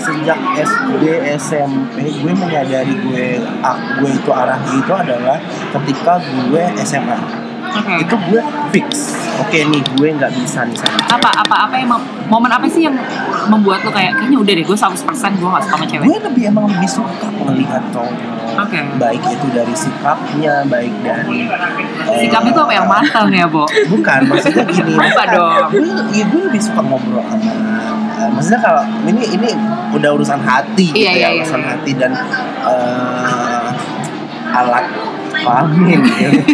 sejak 0.00 0.38
SD 0.56 1.04
SMP 1.36 2.08
gue 2.08 2.32
menyadari 2.32 2.94
gue 3.04 3.26
ah, 3.60 3.76
gue 4.00 4.10
itu 4.10 4.30
arah 4.32 4.58
gitu 4.66 4.90
adalah 4.90 5.38
ketika 5.76 6.18
gue 6.48 6.62
SMA 6.82 7.39
Oke. 7.70 7.94
itu 8.02 8.14
gue 8.18 8.42
fix 8.70 8.88
oke 9.38 9.54
nih 9.56 9.82
gue 9.94 10.08
nggak 10.10 10.32
bisa 10.36 10.66
nih 10.66 10.74
sama 10.74 10.98
Apa 11.06 11.30
apa 11.46 11.56
apa 11.66 11.74
yang 11.78 11.88
momen 12.26 12.50
apa 12.50 12.66
sih 12.66 12.82
yang 12.82 12.94
membuat 13.46 13.86
lo 13.86 13.90
kayak 13.90 14.18
kayaknya 14.18 14.38
udah 14.38 14.52
deh 14.54 14.64
gue 14.64 14.76
100% 14.76 15.38
gue 15.38 15.48
gak 15.48 15.62
suka 15.64 15.70
sama 15.70 15.84
cewek. 15.86 16.06
gue 16.06 16.18
lebih 16.26 16.42
emang 16.50 16.64
lebih 16.66 16.90
suka 16.90 17.26
melihat 17.46 17.82
cowok 17.90 18.14
Oke. 18.50 18.80
baik 18.98 19.22
itu 19.24 19.46
dari 19.54 19.72
sikapnya 19.72 20.66
baik 20.66 20.90
dari 21.00 21.46
eh, 21.46 22.18
Sikapnya 22.20 22.50
tuh 22.50 22.62
apa 22.66 22.74
yang 22.74 22.86
matang 22.90 23.30
ya, 23.30 23.46
Bo? 23.46 23.64
bukan 23.88 24.20
maksudnya 24.26 24.66
gini 24.74 24.94
Apa 24.98 25.22
dong? 25.30 25.70
gue, 25.70 25.86
ya, 26.12 26.24
gue 26.26 26.42
lebih 26.50 26.60
suka 26.60 26.82
ngobrol 26.82 27.22
sama 27.30 27.50
eh, 28.18 28.28
maksudnya 28.34 28.60
kalau 28.60 28.82
ini 29.06 29.22
ini 29.30 29.48
udah 29.94 30.10
urusan 30.12 30.40
hati 30.42 30.90
gitu 30.90 30.98
Iya, 30.98 31.10
ya 31.10 31.16
iya, 31.16 31.28
iya, 31.30 31.40
urusan 31.46 31.60
iya. 31.62 31.68
hati 31.72 31.90
dan 31.94 32.12
eh, 32.66 33.68
alat 34.50 34.86
gitu. 35.86 36.10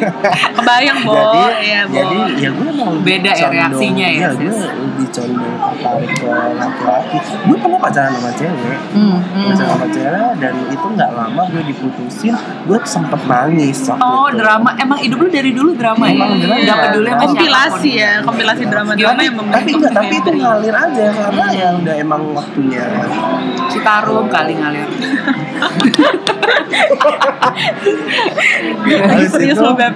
kebayang 0.57 1.01
bo. 1.03 1.15
Jadi 1.15 1.41
iya 1.67 1.81
bo. 1.85 1.95
jadi 1.97 2.19
ya 2.39 2.51
gue 2.51 2.71
mau 2.73 2.91
Beda 2.97 3.31
ya 3.33 3.49
reaksinya 3.51 4.07
ya, 4.09 4.19
ya 4.19 4.31
gue 4.35 4.51
lebih 4.51 5.07
condong 5.13 5.55
tertarik 5.57 6.11
ke 6.17 6.27
laki-laki. 6.57 7.17
Gue 7.47 7.57
pernah 7.59 7.79
pacaran 7.79 8.11
sama 8.15 8.31
cewek. 8.35 8.79
Hmm, 8.95 9.17
pacaran 9.53 9.71
sama 9.77 9.87
cewek 9.91 10.31
dan 10.39 10.55
itu 10.69 10.87
nggak 10.87 11.11
lama 11.13 11.43
gue 11.51 11.63
diputusin 11.65 12.35
gue 12.67 12.79
sempet 12.85 13.21
nangis 13.27 13.79
waktu 13.87 14.03
Oh 14.03 14.29
itu. 14.29 14.39
drama. 14.41 14.71
Emang 14.77 14.99
hidup 14.99 15.19
lu 15.19 15.29
dari 15.29 15.51
dulu 15.51 15.71
drama 15.75 16.05
ya? 16.07 16.15
Emang 16.17 16.31
drama. 16.39 16.65
Gak 16.67 16.79
peduli 16.91 17.11
sama 17.11 17.23
kompilasi 17.27 17.91
ya 17.93 18.13
kompilasi 18.23 18.65
drama 18.67 18.93
Gimana? 18.93 19.15
drama 19.17 19.21
yang 19.23 19.35
tapi 19.37 19.39
membentuk 19.39 19.77
enggak 19.77 19.93
tapi 19.95 20.15
itu 20.17 20.31
ngalir 20.37 20.75
aja 20.77 21.05
karena 21.13 21.45
ya 21.53 21.69
udah 21.77 21.95
emang 21.97 22.23
waktunya 22.33 22.85
Citarum 23.87 24.27
kali 24.27 24.59
ngalir. 24.59 24.83
Serius 28.83 29.35
itu, 29.39 29.63
lo, 29.63 29.79
Beb. 29.79 29.95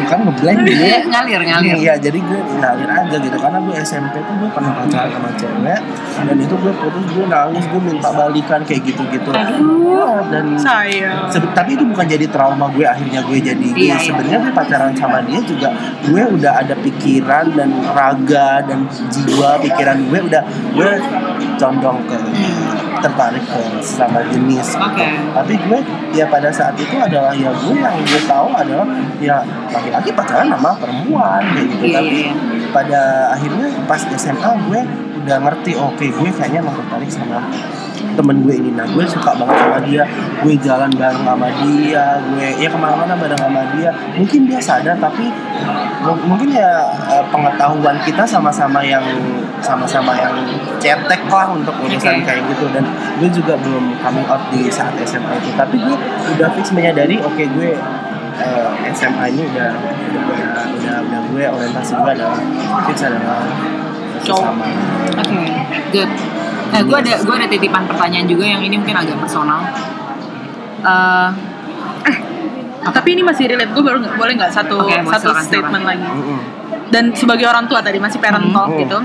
Itu 0.00 0.08
kan 0.08 0.18
ngeblank 0.24 0.58
gitu 0.64 0.80
Iya, 0.80 0.98
ngalir 1.04 1.40
ngalir. 1.44 1.74
Iya, 1.76 1.94
jadi 2.00 2.18
gue 2.18 2.40
ngalir 2.56 2.88
aja 2.88 3.16
gitu 3.20 3.36
karena 3.36 3.58
gue 3.60 3.74
SMP 3.84 4.14
tuh 4.24 4.34
gue 4.40 4.50
pernah 4.50 4.72
pacaran 4.72 5.10
sama 5.12 5.30
cewek 5.36 5.80
dan 6.24 6.36
itu 6.40 6.54
gue 6.56 6.72
putus 6.80 7.06
gue 7.12 7.26
nangis 7.28 7.64
gue 7.68 7.80
minta 7.84 8.08
balikan 8.10 8.60
kayak 8.64 8.82
gitu-gitu. 8.88 9.28
Aduh. 9.30 10.24
dan 10.32 10.56
sayang 10.56 11.28
tapi 11.52 11.76
itu 11.76 11.84
bukan 11.84 12.06
jadi 12.08 12.26
trauma 12.32 12.66
gue 12.72 12.86
akhirnya 12.88 13.20
gue 13.24 13.38
jadi. 13.38 13.66
Iya, 13.76 13.76
iya. 13.76 13.96
sebenarnya 14.00 14.38
gue 14.48 14.52
pacaran 14.56 14.92
sama 14.96 15.20
dia 15.28 15.40
juga 15.44 15.68
gue 16.08 16.22
udah 16.40 16.52
ada 16.64 16.74
pikiran 16.80 17.52
dan 17.52 17.70
raga 17.92 18.64
dan 18.64 18.88
jiwa 19.12 19.60
pikiran 19.60 19.98
gue 20.08 20.20
udah 20.30 20.42
gue 20.72 20.90
condong 21.60 21.98
ke 22.08 22.16
tertarik 23.00 23.42
ke 23.42 23.60
sesama 23.80 24.20
jenis 24.28 24.68
gitu. 24.72 24.80
Oke. 24.80 25.06
tapi 25.34 25.52
gue 25.56 25.78
ya 26.12 26.24
pada 26.28 26.48
saat 26.52 26.76
itu 26.76 26.96
adalah 26.96 27.32
ya 27.32 27.50
gue 27.50 27.76
yang 27.76 27.96
gue 27.98 28.22
tahu 28.24 28.48
adalah 28.52 28.86
ya 29.18 29.40
laki-laki 29.68 30.10
pacaran 30.12 30.48
sama 30.48 30.70
perempuan 30.76 31.42
kayak 31.52 31.66
gitu 31.68 31.84
Iya, 31.84 31.96
tapi 31.98 32.16
iya, 32.16 32.30
iya. 32.30 32.68
pada 32.70 33.00
akhirnya 33.34 33.66
pas 33.84 34.02
SMA 34.14 34.50
gue 34.68 34.80
udah 35.20 35.36
ngerti 35.42 35.72
oke 35.76 36.06
gue 36.06 36.30
kayaknya 36.32 36.60
emang 36.60 36.76
tertarik 36.76 37.10
sama 37.10 37.44
temen 38.12 38.36
gue 38.42 38.54
ini. 38.56 38.70
Nah 38.72 38.86
gue 38.86 39.04
suka 39.04 39.34
banget 39.34 39.56
sama 39.56 39.78
dia. 39.82 40.02
Gue 40.40 40.54
jalan 40.56 40.90
bareng 40.90 41.22
sama 41.22 41.48
dia. 41.60 42.04
Gue 42.26 42.46
ya 42.56 42.68
ke 42.68 42.78
mana-mana 42.78 43.14
bareng 43.14 43.38
sama 43.38 43.62
dia. 43.74 43.90
Mungkin 44.14 44.40
dia 44.46 44.60
sadar 44.60 44.96
tapi 44.96 45.28
mu- 46.00 46.22
mungkin 46.26 46.48
ya 46.50 46.70
eh, 47.08 47.24
pengetahuan 47.28 47.96
kita 48.02 48.22
sama-sama 48.24 48.80
yang 48.80 49.04
sama-sama 49.60 50.16
yang 50.16 50.32
cetek 50.80 51.22
lah 51.28 51.52
untuk 51.52 51.76
urusan 51.78 52.20
Oke. 52.20 52.26
kayak 52.26 52.42
gitu. 52.48 52.66
Dan 52.72 52.84
gue 53.18 53.28
juga 53.28 53.54
belum 53.56 53.94
coming 53.98 54.26
out 54.26 54.42
di 54.48 54.66
saat 54.66 54.96
SMA 55.02 55.36
itu. 55.36 55.50
Tapi 55.54 55.76
gue 55.76 55.96
udah 56.36 56.48
fix 56.54 56.72
menyadari 56.72 57.20
oke 57.20 57.44
gue 57.44 57.70
eh, 58.40 58.68
SMA 58.90 59.24
ini 59.30 59.42
udah 59.46 59.68
udah 59.76 59.92
udah, 60.24 60.64
udah, 60.72 60.96
udah 61.04 61.20
gue 61.28 61.42
orientasi 61.44 61.92
gue 61.94 62.10
adalah 62.16 62.40
fix 62.86 62.98
adalah 63.02 63.44
sesama. 64.20 64.64
Oke, 65.16 65.40
good. 65.92 66.10
Nah, 66.70 66.80
gue 66.80 66.96
ada 66.96 67.14
gue 67.18 67.34
ada 67.34 67.46
titipan 67.46 67.82
pertanyaan 67.84 68.26
juga 68.26 68.44
yang 68.46 68.62
ini 68.62 68.78
mungkin 68.78 68.96
agak 68.96 69.16
personal. 69.18 69.60
Eh, 70.80 71.30
tapi 72.88 73.08
ini 73.12 73.22
masih 73.22 73.44
relate 73.44 73.72
gue 73.76 73.82
baru 73.84 74.00
nggak 74.00 74.16
boleh 74.16 74.32
nggak 74.40 74.52
satu 74.52 74.80
boleh, 74.80 75.04
satu 75.04 75.28
silakan, 75.30 75.44
statement 75.44 75.84
lagi 75.84 76.08
Mm-mm. 76.08 76.38
dan 76.88 77.12
sebagai 77.12 77.44
orang 77.44 77.68
tua 77.68 77.84
tadi 77.84 78.00
masih 78.00 78.16
parent 78.16 78.48
Hmm. 78.48 78.56
talk 78.56 78.72
Hmm. 78.72 78.80
gitu 78.80 78.98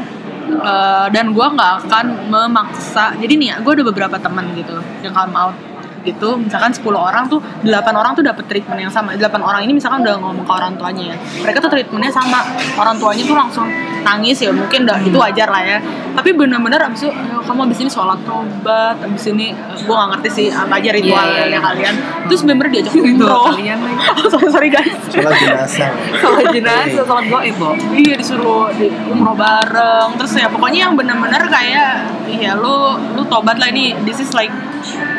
eh, 0.56 1.06
dan 1.12 1.26
gue 1.36 1.48
nggak 1.52 1.72
akan 1.84 2.06
memaksa 2.32 3.20
jadi 3.20 3.34
nih 3.36 3.50
gue 3.60 3.72
ada 3.76 3.84
beberapa 3.84 4.16
teman 4.16 4.48
gitu 4.56 4.80
yang 5.04 5.12
come 5.12 5.36
out 5.36 5.56
gitu. 6.06 6.38
Misalkan 6.38 6.70
10 6.70 6.86
orang 6.94 7.26
tuh 7.26 7.42
8 7.66 7.74
orang 7.92 8.14
tuh 8.14 8.22
dapat 8.22 8.46
treatment 8.46 8.80
yang 8.80 8.94
sama. 8.94 9.18
8 9.18 9.26
orang 9.42 9.66
ini 9.66 9.74
misalkan 9.74 10.06
udah 10.06 10.16
ngomong 10.22 10.46
ke 10.46 10.54
orang 10.54 10.78
tuanya 10.78 11.04
ya. 11.12 11.18
Mereka 11.42 11.58
tuh 11.60 11.72
treatmentnya 11.74 12.14
sama. 12.14 12.46
Orang 12.78 12.96
tuanya 12.96 13.26
tuh 13.26 13.36
langsung 13.36 13.68
nangis 14.06 14.38
ya 14.38 14.54
mungkin 14.54 14.86
udah 14.86 15.02
itu 15.02 15.18
wajar 15.18 15.50
lah 15.50 15.64
ya. 15.66 15.78
Tapi 16.16 16.30
bener-bener 16.32 16.78
abis 16.80 17.04
itu 17.04 17.12
"Ya, 17.12 17.42
kamu 17.42 17.68
abis 17.68 17.80
ini 17.84 17.90
sholat 17.90 18.22
tobat 18.24 18.96
abis 19.02 19.34
ini 19.34 19.52
gue 19.76 19.92
gak 19.92 20.10
ngerti 20.16 20.30
sih 20.32 20.48
apa 20.48 20.78
aja 20.78 20.90
ritualnya 20.94 21.34
Iya, 21.36 21.44
iya, 21.50 21.58
iya. 21.58 21.60
kalian. 21.60 21.96
Terus 22.30 22.42
bener-bener 22.46 22.72
diajak 22.72 22.94
umroh 23.02 23.50
kalian 23.52 23.80
lagi. 23.82 23.98
sorry 24.32 24.48
sorry 24.54 24.70
guys. 24.70 24.94
Sholat 25.10 25.34
jenazah. 25.36 25.90
Sholat 26.22 26.46
jenazah, 26.54 27.04
sholat 27.04 27.26
goib, 27.28 27.56
Bo. 27.58 27.74
iya 27.92 28.14
disuruh 28.16 28.70
di 28.72 28.88
umroh 29.10 29.34
bareng. 29.34 30.14
Terus 30.22 30.32
ya 30.38 30.48
pokoknya 30.48 30.80
yang 30.88 30.94
bener-bener 30.94 31.42
kayak 31.50 31.92
iya 32.30 32.54
lu 32.54 32.78
lu 33.18 33.26
tobat 33.26 33.58
lah 33.58 33.68
ini. 33.68 33.98
This 34.06 34.22
is 34.22 34.32
like 34.32 34.54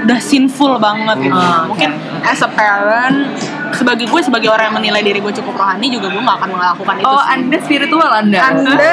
udah 0.02 0.18
sinful 0.18 0.76
banget 0.76 1.16
gitu 1.20 1.34
Ah, 1.34 1.62
oke. 1.62 1.68
mungkin 1.68 1.90
as 2.22 2.38
a 2.38 2.48
parent 2.48 3.34
sebagai 3.72 4.06
gue 4.06 4.20
sebagai 4.20 4.46
orang 4.46 4.70
yang 4.70 4.76
menilai 4.76 5.02
diri 5.04 5.18
gue 5.18 5.34
cukup 5.34 5.54
rohani 5.56 5.86
juga 5.88 6.06
gue 6.06 6.18
nggak 6.18 6.38
akan 6.38 6.50
melakukan 6.50 6.94
itu 6.96 7.04
Oh, 7.04 7.18
sih. 7.18 7.32
Anda 7.32 7.56
spiritual 7.58 8.10
Anda. 8.10 8.38
anda 8.46 8.92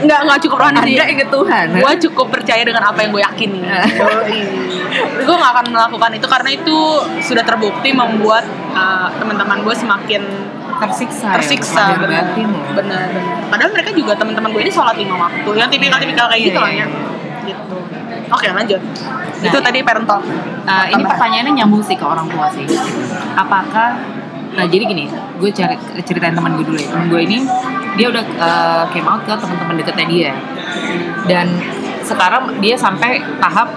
nggak 0.00 0.20
nggak 0.20 0.38
cukup 0.40 0.58
rohani 0.60 0.78
sih 0.82 0.92
Anda 0.92 1.04
inget 1.08 1.28
Tuhan. 1.28 1.66
gue 1.74 1.92
cukup 2.04 2.26
percaya 2.30 2.62
dengan 2.62 2.82
apa 2.84 2.98
yang 2.98 3.10
gue 3.10 3.22
yakini 3.22 3.60
gue 5.16 5.34
nggak 5.34 5.52
akan 5.52 5.66
melakukan 5.70 6.10
itu 6.12 6.26
karena 6.26 6.50
itu 6.52 6.76
sudah 7.20 7.42
terbukti 7.42 7.90
membuat 7.90 8.44
uh, 8.72 9.08
teman-teman 9.14 9.62
gue 9.62 9.74
semakin 9.74 10.22
tersiksa. 10.74 11.28
tersiksa 11.32 11.80
ya, 11.86 11.96
benar 11.96 12.24
benar 12.74 13.06
padahal 13.46 13.70
mereka 13.70 13.94
juga 13.94 14.12
teman-teman 14.14 14.50
gue 14.50 14.60
ini 14.60 14.72
sholat 14.72 14.94
lima 14.94 15.14
waktu 15.16 15.50
yang 15.54 15.70
tipikal 15.70 15.96
tipikal 15.96 16.26
kayak 16.26 16.42
gitu 16.44 16.58
Iya, 16.58 16.60
lah 16.60 16.72
ya 16.72 16.84
gitu 16.84 17.13
oke 18.34 18.46
lanjut 18.50 18.82
Nah, 19.44 19.52
itu 19.52 19.58
tadi 19.60 19.84
parent 19.84 20.08
talk 20.08 20.24
Uh, 20.64 20.88
ini 20.88 21.04
pertanyaannya 21.04 21.60
nyambung 21.60 21.84
sih 21.84 21.92
ke 21.92 22.00
orang 22.00 22.24
tua 22.24 22.48
sih. 22.48 22.64
Apakah 23.36 24.00
Nah 24.54 24.64
jadi 24.70 24.86
gini, 24.86 25.10
gue 25.10 25.50
cari 25.50 25.74
ceritain 26.06 26.34
teman 26.34 26.54
gue 26.54 26.64
dulu 26.66 26.78
ya. 26.78 26.88
Temen 26.88 27.06
gue 27.10 27.20
ini 27.26 27.38
dia 27.98 28.06
udah 28.10 28.24
uh, 28.38 28.84
came 28.94 29.06
out 29.06 29.22
ke 29.26 29.34
teman-teman 29.34 29.74
deketnya 29.82 30.06
dia. 30.06 30.32
Dan 31.26 31.58
sekarang 32.06 32.62
dia 32.62 32.78
sampai 32.78 33.18
tahap 33.42 33.68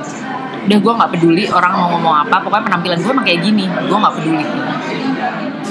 udah 0.67 0.79
gue 0.83 0.93
nggak 0.99 1.11
peduli 1.15 1.43
orang 1.47 1.71
mau 1.79 1.87
ngomong 1.95 2.27
apa, 2.27 2.43
pokoknya 2.43 2.63
penampilan 2.67 2.99
gue 2.99 3.11
emang 3.15 3.25
kayak 3.25 3.39
gini, 3.39 3.65
gue 3.65 3.97
nggak 3.97 4.15
peduli. 4.19 4.45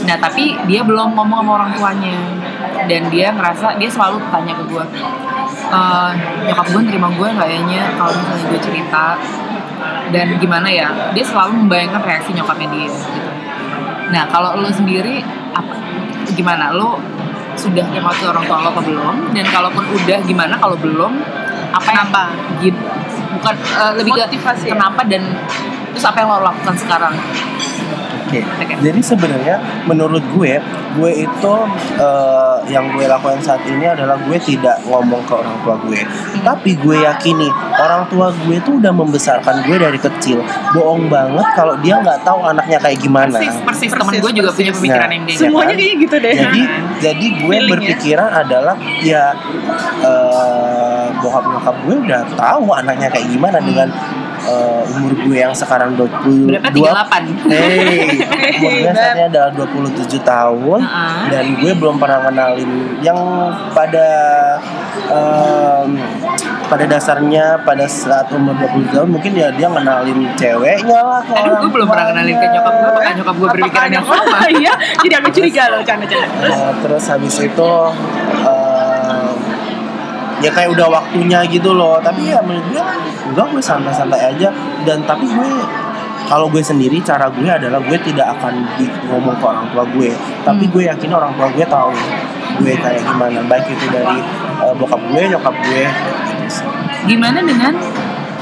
Nah 0.09 0.17
tapi 0.17 0.57
dia 0.65 0.81
belum 0.81 1.13
ngomong 1.13 1.39
sama 1.45 1.53
orang 1.63 1.71
tuanya 1.77 2.17
dan 2.89 3.03
dia 3.13 3.29
ngerasa 3.29 3.77
dia 3.77 3.91
selalu 3.93 4.25
tanya 4.33 4.57
ke 4.57 4.65
gue, 4.73 4.85
"Eh, 5.67 6.11
nyokap 6.47 6.67
gue 6.71 6.83
terima 6.87 7.09
gue 7.11 7.27
nggak 7.27 7.49
ya 7.51 7.61
Nya 7.67 7.83
kalau 7.99 8.13
misalnya 8.15 8.47
gue 8.55 8.61
cerita 8.63 9.07
dan 10.15 10.27
gimana 10.39 10.69
ya 10.71 10.89
dia 11.11 11.25
selalu 11.27 11.67
membayangkan 11.67 12.03
reaksi 12.03 12.31
nyokapnya 12.35 12.69
dia 12.71 12.87
gitu. 12.87 12.99
Nah 14.15 14.23
kalau 14.31 14.55
lo 14.63 14.71
sendiri 14.71 15.23
apa 15.51 15.75
gimana 16.39 16.71
lo 16.71 17.03
sudah 17.57 17.83
kemat 17.91 18.15
ke 18.21 18.25
orang 18.29 18.45
tua 18.47 18.63
lo 18.63 18.69
apa 18.71 18.83
belum 18.85 19.15
dan 19.33 19.47
kalaupun 19.49 19.85
udah 19.97 20.19
gimana 20.29 20.55
kalau 20.61 20.77
belum 20.79 21.13
apa 21.73 21.89
yang 21.91 22.09
Kenapa? 22.09 22.25
gitu 22.63 22.81
bukan 23.41 23.55
eh, 23.59 23.93
lebih 23.99 24.13
Motivasi 24.15 24.65
ke 24.65 24.69
ya? 24.71 24.73
kenapa 24.77 25.01
dan 25.09 25.23
terus 25.93 26.05
apa 26.05 26.17
yang 26.23 26.29
lo 26.31 26.41
lakukan 26.45 26.77
sekarang 26.77 27.15
Oke. 28.27 28.43
Oke. 28.43 28.75
Jadi 28.83 29.01
sebenarnya 29.07 29.63
menurut 29.87 30.19
gue, 30.35 30.59
gue 30.99 31.13
itu 31.15 31.55
eh, 31.95 32.56
yang 32.67 32.91
gue 32.93 33.05
lakukan 33.07 33.39
saat 33.41 33.63
ini 33.65 33.87
adalah 33.87 34.19
gue 34.19 34.39
tidak 34.39 34.83
ngomong 34.85 35.23
ke 35.25 35.33
orang 35.35 35.57
tua 35.63 35.75
gue. 35.87 35.99
Tapi 36.43 36.71
gue 36.77 36.97
yakini 37.03 37.49
orang 37.79 38.07
tua 38.11 38.31
gue 38.33 38.57
itu 38.59 38.79
udah 38.79 38.93
membesarkan 38.93 39.65
gue 39.65 39.77
dari 39.77 39.99
kecil. 39.99 40.43
Bohong 40.75 41.07
banget 41.07 41.47
kalau 41.55 41.75
dia 41.81 41.99
nggak 41.99 42.23
tahu 42.23 42.43
anaknya 42.43 42.79
kayak 42.79 42.99
gimana. 43.01 43.37
persis 43.37 43.57
persis, 43.63 43.91
temen 43.91 44.07
Persis, 44.07 44.23
gue 44.23 44.33
juga 44.35 44.51
punya 44.53 44.71
persis. 44.73 44.81
pemikiran 44.83 45.09
Nah, 45.09 45.15
yang 45.17 45.25
dia 45.27 45.37
semuanya 45.39 45.75
kan? 45.75 45.81
kayak 45.83 45.97
gitu 46.03 46.17
deh 46.19 46.35
Jadi 46.37 46.61
jadi 47.05 47.27
gue 47.43 47.57
berpikiran 47.71 48.31
adalah 48.33 48.75
ya 49.03 49.25
eh, 50.03 51.07
bokap 51.21 51.45
nyokap 51.47 51.77
gue 51.87 51.97
udah 52.07 52.23
tahu 52.37 52.67
anaknya 52.73 53.09
kayak 53.11 53.27
gimana 53.31 53.59
dengan 53.63 53.89
eh, 54.47 54.83
umur 54.89 55.13
gue 55.19 55.37
yang 55.37 55.53
sekarang 55.53 55.95
20 55.95 56.47
berapa? 56.49 56.71
dua- 56.71 56.95
38 57.05 57.35
Hey, 57.53 58.07
umur 58.57 58.73
gue 58.73 58.93
saat 58.93 59.13
ini 59.13 59.23
adalah 59.27 59.51
27 59.53 59.99
tahun 60.23 60.81
Heeh. 60.81 61.21
dan 61.29 61.45
gue 61.57 61.73
belum 61.73 61.97
pernah 61.97 62.21
kenalin 62.25 62.71
yang 63.01 63.19
pada 63.71 64.09
em, 65.07 65.89
pada 66.67 66.85
dasarnya 66.85 67.61
pada 67.61 67.87
saat 67.87 68.27
umur 68.31 68.55
20 68.57 68.91
tahun 68.91 69.09
mungkin 69.09 69.33
ya 69.33 69.49
dia 69.51 69.69
kenalin 69.69 70.19
ceweknya 70.35 70.99
lah 71.01 71.21
ke 71.21 71.33
Aduh, 71.33 71.55
gue 71.61 71.71
belum 71.73 71.87
pernah 71.87 72.07
kenalin 72.09 72.35
ke 72.35 72.47
nyokap 72.49 72.75
gue, 72.75 72.89
apakah 72.89 73.13
nyokap 73.15 73.35
gue 73.37 73.49
berpikiran 73.53 73.91
yang 73.93 74.05
sama? 74.05 74.39
iya 74.57 74.73
jadi 74.99 75.15
agak 75.17 75.33
curiga 75.33 75.63
loh 75.69 75.81
canda-canda. 75.81 76.27
Terus 76.41 76.57
terus 76.81 77.05
habis 77.09 77.35
itu 77.41 77.71
ya 80.43 80.51
kayak 80.53 80.73
udah 80.77 80.87
waktunya 80.89 81.41
gitu 81.49 81.73
loh. 81.73 82.01
Tapi 82.01 82.33
ya 82.33 82.41
menurut 82.43 82.67
gue 82.73 82.83
enggak 83.33 83.47
gue 83.53 83.63
santai-santai 83.63 84.37
aja. 84.37 84.49
Dan 84.85 85.05
tapi 85.05 85.27
gue 85.29 85.49
kalau 86.27 86.51
gue 86.51 86.63
sendiri 86.63 86.99
cara 87.05 87.31
gue 87.31 87.47
adalah 87.47 87.79
gue 87.79 87.99
tidak 88.03 88.35
akan 88.39 88.67
di, 88.77 88.87
ngomong 89.09 89.37
ke 89.39 89.45
orang 89.47 89.67
tua 89.71 89.85
gue. 89.91 90.11
Tapi 90.43 90.65
Hmm. 90.67 90.73
gue 90.73 90.83
yakin 90.91 91.11
orang 91.13 91.33
tua 91.37 91.49
gue 91.53 91.67
tahu 91.67 91.93
gue 92.63 92.75
kayak 92.79 93.03
gimana. 93.05 93.41
Baik 93.47 93.67
itu 93.71 93.87
dari 93.93 94.19
eh, 94.65 94.75
bokap 94.77 95.01
gue 95.13 95.23
nyokap 95.33 95.55
gue 95.55 95.85
gitu 96.47 96.71
gimana 97.07 97.39
dengan 97.43 97.75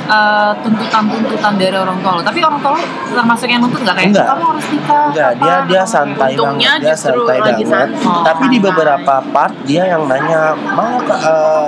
uh, 0.06 0.52
tuntutan-tuntutan 0.58 1.52
dari 1.54 1.74
orang 1.74 1.98
tua 1.98 2.12
lo 2.14 2.22
tapi 2.22 2.38
orang 2.40 2.58
tua 2.58 2.70
lo 2.72 2.80
termasuk 3.10 3.46
yang 3.46 3.60
nuntut 3.60 3.80
nggak 3.80 3.94
kayak 3.94 4.08
Enggak. 4.10 4.26
kamu 4.26 4.44
harus 4.46 4.66
nikah 4.68 5.02
enggak 5.06 5.28
apa?" 5.28 5.40
dia 5.40 5.56
dia 5.64 5.82
santai 5.84 6.30
Untungnya 6.32 6.70
banget 6.70 6.80
dia 6.80 6.92
justru 6.92 7.10
santai 7.14 7.38
lagi 7.38 7.64
banget 7.64 7.90
santai. 7.94 8.24
tapi 8.24 8.44
di 8.44 8.50
santai. 8.52 8.66
beberapa 8.66 9.14
part 9.30 9.54
dia 9.64 9.82
yang 9.86 10.02
nanya 10.04 10.40
mana 10.68 10.98
ke- 11.00 11.20
eh, 11.20 11.66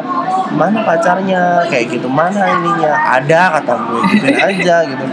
mana 0.49 0.79
pacarnya 0.81 1.43
kayak 1.67 1.87
gitu 1.91 2.09
mana 2.09 2.43
ininya 2.53 2.93
ada 3.13 3.41
kata 3.57 3.73
gue 3.79 4.01
gitu 4.13 4.27
aja 4.33 4.77
gitu 4.85 5.05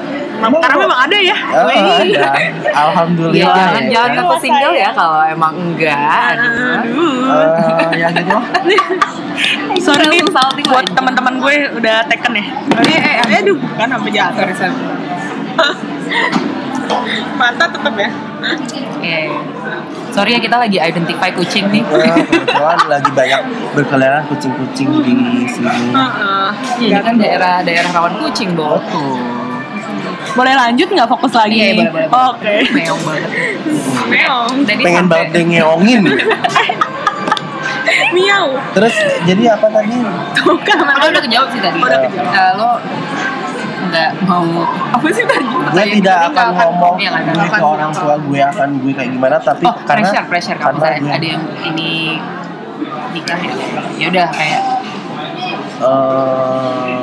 karena 0.52 0.78
memang 0.80 1.00
ada 1.06 1.18
ya 1.18 1.38
Oh, 1.54 1.70
ada. 1.70 2.24
Alhamdulillah. 2.90 3.38
Ya, 3.38 3.48
jangan 3.54 3.84
ya 3.84 3.92
jangan 3.94 4.26
aku 4.26 4.36
single 4.42 4.76
ya 4.76 4.90
kalau 4.92 5.22
emang 5.24 5.54
enggak. 5.54 6.36
aduh. 6.36 7.30
Eh, 7.94 8.02
ya 8.02 8.08
gitu. 8.12 8.38
Sorry 9.86 10.06
nih 10.08 10.22
buat 10.70 10.86
teman-teman 10.94 11.42
gue 11.42 11.56
udah 11.78 12.06
taken 12.08 12.34
ya. 12.38 12.46
Eh, 12.82 12.98
eh, 12.98 13.16
eh, 13.22 13.40
aduh, 13.44 13.58
kan 13.78 13.88
sampai 13.90 14.12
jatuh. 14.14 14.38
Sorry, 14.46 14.54
sorry. 14.56 14.76
Mata 17.40 17.66
tetap 17.66 17.96
ya. 17.98 18.10
Eh, 19.04 19.26
Sorry 20.14 20.38
ya 20.38 20.40
kita 20.40 20.62
lagi 20.62 20.78
identify 20.78 21.34
kucing 21.34 21.66
nih. 21.74 21.82
Kebetulan 21.82 22.80
lagi 22.86 23.10
banyak 23.10 23.42
berkeliaran 23.74 24.24
kucing-kucing 24.30 24.88
di 24.94 25.50
sini. 25.50 25.90
Heeh. 25.90 26.48
Iya, 26.78 27.02
ini 27.02 27.02
kan 27.02 27.16
daerah 27.18 27.66
daerah 27.66 27.90
rawan 27.90 28.22
kucing, 28.22 28.54
Bo. 28.54 28.78
Betul. 28.78 29.43
Boleh 30.34 30.54
lanjut 30.54 30.88
nggak 30.88 31.06
fokus 31.08 31.34
lagi? 31.34 31.56
Iya, 31.56 31.74
boleh, 31.76 31.92
boleh. 31.92 32.08
boleh. 32.08 32.30
Oke. 32.32 32.54
Meong 32.72 33.02
banget. 33.04 33.30
Meong. 34.08 34.54
Tadi 34.64 34.82
Pengen 34.82 34.98
sampai- 35.00 35.12
banget 35.14 35.28
deh 35.32 35.44
ngeongin. 35.48 36.02
Miau. 38.14 38.48
Terus 38.72 38.94
jadi 39.26 39.44
apa 39.52 39.68
tadi? 39.68 39.96
Tuh 40.36 40.58
kan 40.60 40.78
Udah, 40.78 40.86
mana 40.88 41.06
udah 41.10 41.22
kejawab 41.22 41.50
sih 41.50 41.60
tadi. 41.60 41.78
Udah 41.78 42.00
kejawab. 42.00 42.32
Eh, 42.32 42.52
lo 42.56 42.72
nggak 43.84 44.12
mau 44.24 44.46
apa 44.90 45.08
sih 45.12 45.24
tadi? 45.24 45.46
Gue 45.46 45.86
tidak 45.94 46.18
akan 46.28 46.48
ngomong 46.56 46.96
Iya, 46.98 47.10
nggak 47.12 47.24
gue 47.28 47.44
akan. 47.44 47.60
ke 47.60 47.66
orang 47.68 47.92
tua 47.92 48.16
gue 48.18 48.40
akan 48.42 48.70
gue 48.80 48.92
kayak 48.92 49.12
gimana 49.12 49.38
tapi 49.38 49.64
Oh, 49.64 49.76
karena 49.84 50.08
pressure, 50.08 50.26
pressure 50.28 50.58
kalau 50.58 50.80
karena 50.80 51.10
ada 51.12 51.28
yang 51.28 51.44
ini 51.64 52.18
nikah 53.12 53.38
ya. 53.38 53.54
Ya 54.00 54.06
udah 54.10 54.28
kayak 54.32 54.62
eh, 55.84 57.03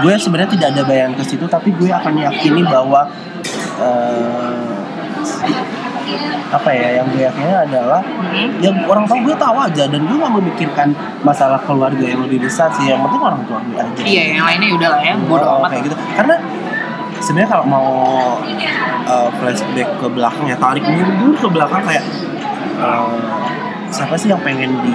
gue 0.00 0.14
sebenarnya 0.16 0.50
tidak 0.56 0.68
ada 0.72 0.82
bayangan 0.88 1.14
ke 1.20 1.24
situ 1.26 1.44
tapi 1.44 1.68
gue 1.76 1.90
akan 1.92 2.14
yakini 2.16 2.64
bahwa 2.64 3.04
eh, 3.76 4.72
apa 6.52 6.68
ya 6.68 7.00
yang 7.00 7.06
gue 7.08 7.24
yakini 7.24 7.48
adalah 7.48 8.00
hmm, 8.04 8.60
yang 8.60 8.76
orang 8.84 9.08
tua 9.08 9.18
gue 9.24 9.36
tahu 9.36 9.56
aja 9.56 9.84
dan 9.88 10.00
gue 10.04 10.16
gak 10.16 10.34
memikirkan 10.36 10.88
masalah 11.24 11.56
keluarga 11.64 12.04
yang 12.04 12.20
lebih 12.24 12.44
besar 12.44 12.68
sih 12.76 12.92
yang 12.92 13.00
penting 13.08 13.22
orang 13.24 13.40
tua 13.48 13.58
gue 13.64 13.76
aja 13.80 14.02
iya 14.04 14.36
yang 14.36 14.44
lainnya 14.44 14.68
udah 14.76 14.88
lah 14.92 15.00
ya, 15.00 15.14
bodo 15.16 15.44
Oh, 15.44 15.58
amat. 15.64 15.68
kayak 15.72 15.82
gitu 15.88 15.96
karena 16.16 16.36
sebenarnya 17.22 17.50
kalau 17.54 17.64
mau 17.64 17.88
uh, 19.08 19.28
flashback 19.40 19.88
ke 19.96 20.06
belakang 20.12 20.44
ya 20.44 20.56
tarik 20.60 20.84
mundur 20.84 21.32
ke 21.38 21.48
belakang 21.48 21.82
kayak 21.88 22.04
uh, 22.76 23.16
siapa 23.92 24.16
sih 24.16 24.32
yang 24.32 24.40
pengen 24.40 24.72
di 24.80 24.92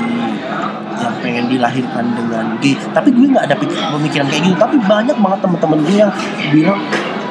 yang 0.97 1.13
pengen 1.21 1.45
dilahirkan 1.45 2.05
dengan 2.17 2.57
gay 2.57 2.73
tapi 2.89 3.13
gue 3.13 3.29
nggak 3.29 3.45
ada 3.45 3.55
pemikiran 3.93 4.25
kayak 4.27 4.43
gitu. 4.43 4.57
Tapi 4.57 4.75
banyak 4.81 5.17
banget 5.17 5.39
teman-teman 5.45 5.77
gue 5.85 5.95
yang 5.95 6.11
bilang 6.49 6.81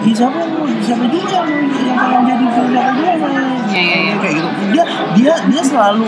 Ih, 0.07 0.13
siapa 0.15 0.39
siapa 0.85 1.03
juga 1.09 1.41
yang 1.43 1.49
yang 1.83 1.97
pengen 1.99 2.23
jadi 2.31 2.45
siapa 2.47 2.69
pengen-" 2.71 3.67
Iya, 3.67 3.83
iya, 3.83 4.15
kayak 4.23 4.35
gitu. 4.39 4.49
Dia 4.71 4.85
dia 5.19 5.33
dia 5.51 5.63
selalu 5.65 6.05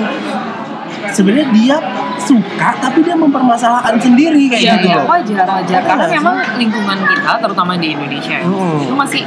sebenarnya 1.10 1.46
dia 1.56 1.76
suka 2.20 2.70
tapi 2.78 2.98
dia 3.02 3.16
mempermasalahkan 3.16 3.96
sendiri 3.98 4.50
kayak 4.50 4.62
Iya, 4.62 4.72
gitu 4.78 4.88
iya, 4.92 4.96
loh. 5.00 5.06
Wajar, 5.08 5.46
wajar. 5.48 5.80
Karena 5.82 6.04
Iya, 6.04 6.14
memang 6.20 6.36
lingkungan 6.60 6.98
kita, 7.00 7.32
terutama 7.42 7.72
di 7.74 7.88
Indonesia, 7.96 8.36
Hmm. 8.44 8.82
itu 8.82 8.94
masih 8.94 9.22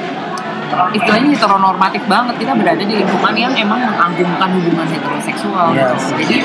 istilahnya 0.93 1.29
heteronormatif 1.35 2.03
banget. 2.07 2.35
Kita 2.41 2.53
berada 2.57 2.83
di 2.83 2.95
lingkungan 3.01 3.33
yang 3.35 3.53
emang 3.55 3.79
mengagunkan 3.79 4.49
hubungan 4.59 4.87
heteroseksual. 4.89 5.67
Yes. 5.75 6.11
gitu. 6.15 6.21
Jadi 6.21 6.37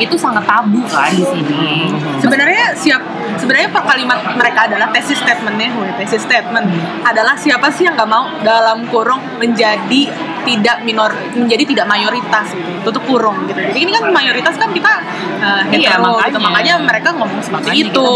itu 0.00 0.16
sangat 0.16 0.44
tabu 0.48 0.80
kan 0.88 1.12
di 1.12 1.22
sini. 1.22 1.92
Sebenarnya 2.18 2.74
siap 2.74 3.02
sebenarnya 3.36 3.68
per 3.70 3.82
kalimat 3.84 4.18
mereka 4.34 4.66
adalah 4.66 4.88
tesis 4.90 5.20
statementnya, 5.20 5.70
tesis 6.00 6.24
statement 6.24 6.66
adalah 7.04 7.36
siapa 7.36 7.68
sih 7.70 7.86
yang 7.86 7.94
nggak 7.94 8.10
mau 8.10 8.26
dalam 8.42 8.88
kurung 8.88 9.20
menjadi 9.38 10.08
tidak 10.42 10.76
minor 10.82 11.10
menjadi 11.32 11.64
tidak 11.64 11.86
mayoritas 11.86 12.46
gitu 12.50 12.70
tutup 12.82 13.02
kurung 13.06 13.46
gitu 13.46 13.58
jadi 13.58 13.78
ini 13.78 13.90
kan 13.90 14.04
mayoritas 14.10 14.54
kan 14.56 14.70
kita 14.70 14.92
uh, 15.38 15.62
Iya, 15.72 15.94
hetero 15.96 16.18
gitu 16.18 16.38
makanya. 16.38 16.40
makanya 16.42 16.74
mereka 16.82 17.08
ngomong 17.14 17.40
seperti 17.40 17.68
Makanya 17.70 17.84
itu 17.88 18.06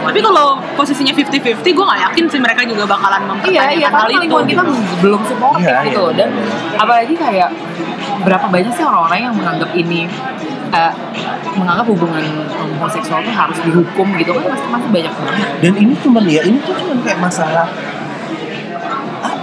tapi 0.00 0.18
kalau 0.20 0.46
posisinya 0.74 1.12
50-50 1.12 1.60
gue 1.62 1.84
nggak 1.84 2.00
yakin 2.08 2.24
sih 2.26 2.40
mereka 2.40 2.60
juga 2.64 2.84
bakalan 2.86 3.20
Iya, 3.20 3.28
mempertanyakan 3.30 3.76
iya, 3.76 3.88
hal 3.88 3.94
karena 3.94 4.08
itu 4.08 4.20
lingkungan 4.24 4.46
kita 4.46 4.62
gitu. 4.62 4.72
belum 4.98 5.20
supportif 5.24 5.64
Iya, 5.64 5.78
gitu. 5.84 6.04
iya, 6.08 6.16
Dan 6.16 6.28
iya. 6.32 6.78
apalagi 6.78 7.14
kayak 7.14 7.48
berapa 8.18 8.46
banyak 8.48 8.72
sih 8.72 8.82
orang-orang 8.82 9.18
yang 9.22 9.34
menganggap 9.34 9.70
ini 9.72 10.00
eh, 10.68 10.92
menganggap 11.54 11.86
hubungan 11.86 12.24
homoseksual 12.50 13.20
itu 13.20 13.32
harus 13.32 13.58
dihukum 13.62 14.06
gitu 14.16 14.30
kan 14.32 14.42
masih 14.48 14.66
masih 14.68 14.88
banyak 14.90 15.12
banget 15.14 15.48
dan 15.60 15.72
ini 15.76 15.94
cuman 15.98 16.24
ya 16.26 16.42
ini 16.42 16.58
tuh 16.60 16.74
cuman 16.74 16.98
kayak 17.00 17.18
masalah 17.18 17.66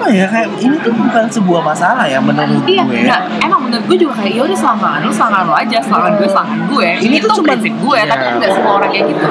apa 0.06 0.14
ya 0.14 0.26
kayak 0.28 0.50
ini 0.56 0.78
tuh 0.80 0.94
bukan 0.94 1.26
sebuah 1.28 1.62
masalah 1.66 2.06
ya 2.06 2.22
menurut 2.22 2.62
Iya, 2.64 2.86
gue 2.86 3.02
nah, 3.04 3.26
emang 3.40 3.58
menurut 3.60 3.86
gue 3.86 3.98
juga 4.00 4.14
kayak 4.16 4.34
yaudah 4.36 4.54
selangkangan 4.54 5.02
lu 5.02 5.10
selangkangan 5.10 5.46
lu 5.46 5.56
aja, 5.56 5.78
selangkangan 5.82 6.14
gue 6.16 6.28
selangkangan 6.28 6.62
gue. 6.68 6.88
Ini 6.96 7.02
Ini, 7.02 7.18
tuh 7.18 7.30
cuman- 7.32 7.48
prinsip 7.48 7.74
gue, 7.76 8.00
tapi 8.00 8.14
Iya. 8.16 8.22
kan 8.24 8.34
nggak 8.38 8.52
semua 8.54 8.72
orang 8.76 8.90
kayak 8.92 9.06
gitu. 9.10 9.28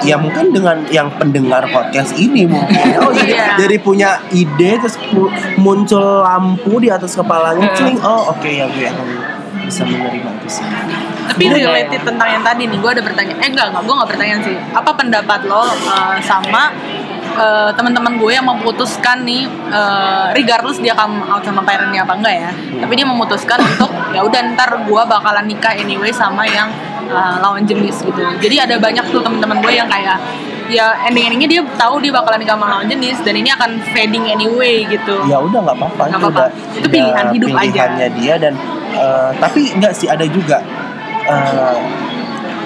ya 0.00 0.14
mungkin 0.14 0.46
dengan 0.50 0.76
yang 0.88 1.10
pendengar 1.12 1.62
podcast 1.68 2.14
ini 2.16 2.42
mungkin 2.44 2.74
oh 3.02 3.10
jadi 3.12 3.34
Iya. 3.34 3.46
dari 3.56 3.78
punya 3.78 4.10
ide 4.30 4.78
terus 4.78 4.94
pu- 4.96 5.26
muncul 5.56 5.98
lampu 6.20 6.78
di 6.78 6.86
atas 6.86 7.14
kepalanya 7.14 7.66
Iya. 7.68 7.76
cling 7.76 7.98
oh 8.00 8.30
oke 8.30 8.46
ya 8.48 8.66
gue 8.68 8.82
akan 8.84 9.06
bisa 9.60 9.82
menerima 9.84 10.30
itu 10.34 10.48
sih 10.52 10.66
Tapi 11.28 11.44
Iya. 11.44 11.54
related 11.60 12.00
tentang 12.04 12.28
yang 12.30 12.42
tadi 12.42 12.62
nih, 12.64 12.78
gue 12.78 12.90
ada 12.90 12.98
bertanya. 13.00 13.34
Eh 13.36 13.48
enggak, 13.48 13.68
enggak, 13.68 13.82
gue 13.84 13.94
nggak 13.94 14.08
bertanya 14.08 14.36
sih. 14.40 14.56
Apa 14.72 14.90
pendapat 14.92 15.40
lo 15.44 15.60
uh, 15.60 16.16
sama 16.20 16.72
uh, 17.38 17.70
teman-teman 17.72 18.18
gue 18.18 18.32
yang 18.34 18.44
memutuskan 18.44 19.22
nih, 19.22 19.46
uh, 19.70 20.34
regardless 20.34 20.76
dia 20.76 20.92
come 20.92 21.22
out 21.24 21.40
sama 21.40 21.62
parentnya 21.62 22.02
apa 22.02 22.18
enggak 22.18 22.34
ya, 22.34 22.50
tapi 22.82 22.92
dia 22.92 23.06
memutuskan 23.06 23.58
untuk 23.62 23.90
ya 24.10 24.20
udah 24.20 24.40
ntar 24.52 24.82
gue 24.82 25.02
bakalan 25.06 25.46
nikah 25.46 25.72
anyway 25.72 26.10
sama 26.10 26.42
yang 26.44 26.68
uh, 27.08 27.38
lawan 27.38 27.62
jenis 27.62 28.02
gitu. 28.02 28.18
Jadi 28.38 28.56
ada 28.58 28.74
banyak 28.76 29.06
tuh 29.08 29.22
teman-teman 29.22 29.62
gue 29.62 29.72
yang 29.72 29.86
kayak 29.86 30.18
ya 30.68 30.92
ending-endingnya 31.08 31.48
dia 31.48 31.62
tahu 31.80 31.96
dia 31.96 32.12
bakalan 32.12 32.44
nikah 32.44 32.60
sama 32.60 32.66
lawan 32.68 32.84
jenis 32.84 33.16
dan 33.24 33.32
ini 33.32 33.48
akan 33.48 33.80
fading 33.88 34.28
anyway 34.28 34.84
gitu. 34.84 35.16
ya 35.24 35.40
udah 35.40 35.64
nggak 35.64 35.76
apa-apa 35.80 36.02
itu 36.04 36.16
apa-apa. 36.20 36.28
udah 36.44 36.48
Itu 36.76 36.88
pilihan 36.92 37.26
hidup 37.32 37.48
aja. 37.48 37.60
pilihannya 37.64 38.08
dia 38.20 38.34
dan 38.36 38.52
eh, 38.92 39.30
tapi 39.40 39.60
nggak 39.80 39.92
sih 39.96 40.12
ada 40.12 40.28
juga 40.28 40.60
eh, 41.24 41.76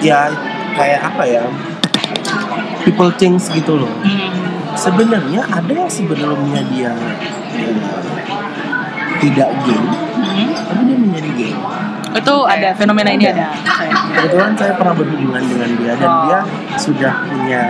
ya 0.03 0.27
kayak 0.75 0.99
apa 0.99 1.23
ya 1.23 1.47
people 2.83 3.07
change 3.15 3.47
gitu 3.55 3.79
loh 3.79 3.91
Hmm. 4.03 4.52
Sebenarnya 4.75 5.41
ada 5.45 5.73
yang 5.75 5.87
sebelumnya 5.87 6.61
dia 6.67 6.91
eh, 7.53 7.75
tidak 9.19 9.49
gay 9.63 9.81
Hmm. 10.23 10.49
tapi 10.55 10.81
dia 10.83 10.97
menjadi 10.97 11.29
gay 11.35 11.53
Itu 12.13 12.35
ada 12.43 12.69
fenomena 12.73 13.09
ini 13.09 13.25
ada. 13.27 13.51
kebetulan 14.13 14.53
saya 14.55 14.73
pernah 14.73 14.93
berhubungan 14.93 15.43
dengan 15.43 15.69
dia 15.75 15.93
dan 15.93 16.07
Oh. 16.07 16.21
dia 16.23 16.39
sudah 16.75 17.13
punya 17.23 17.61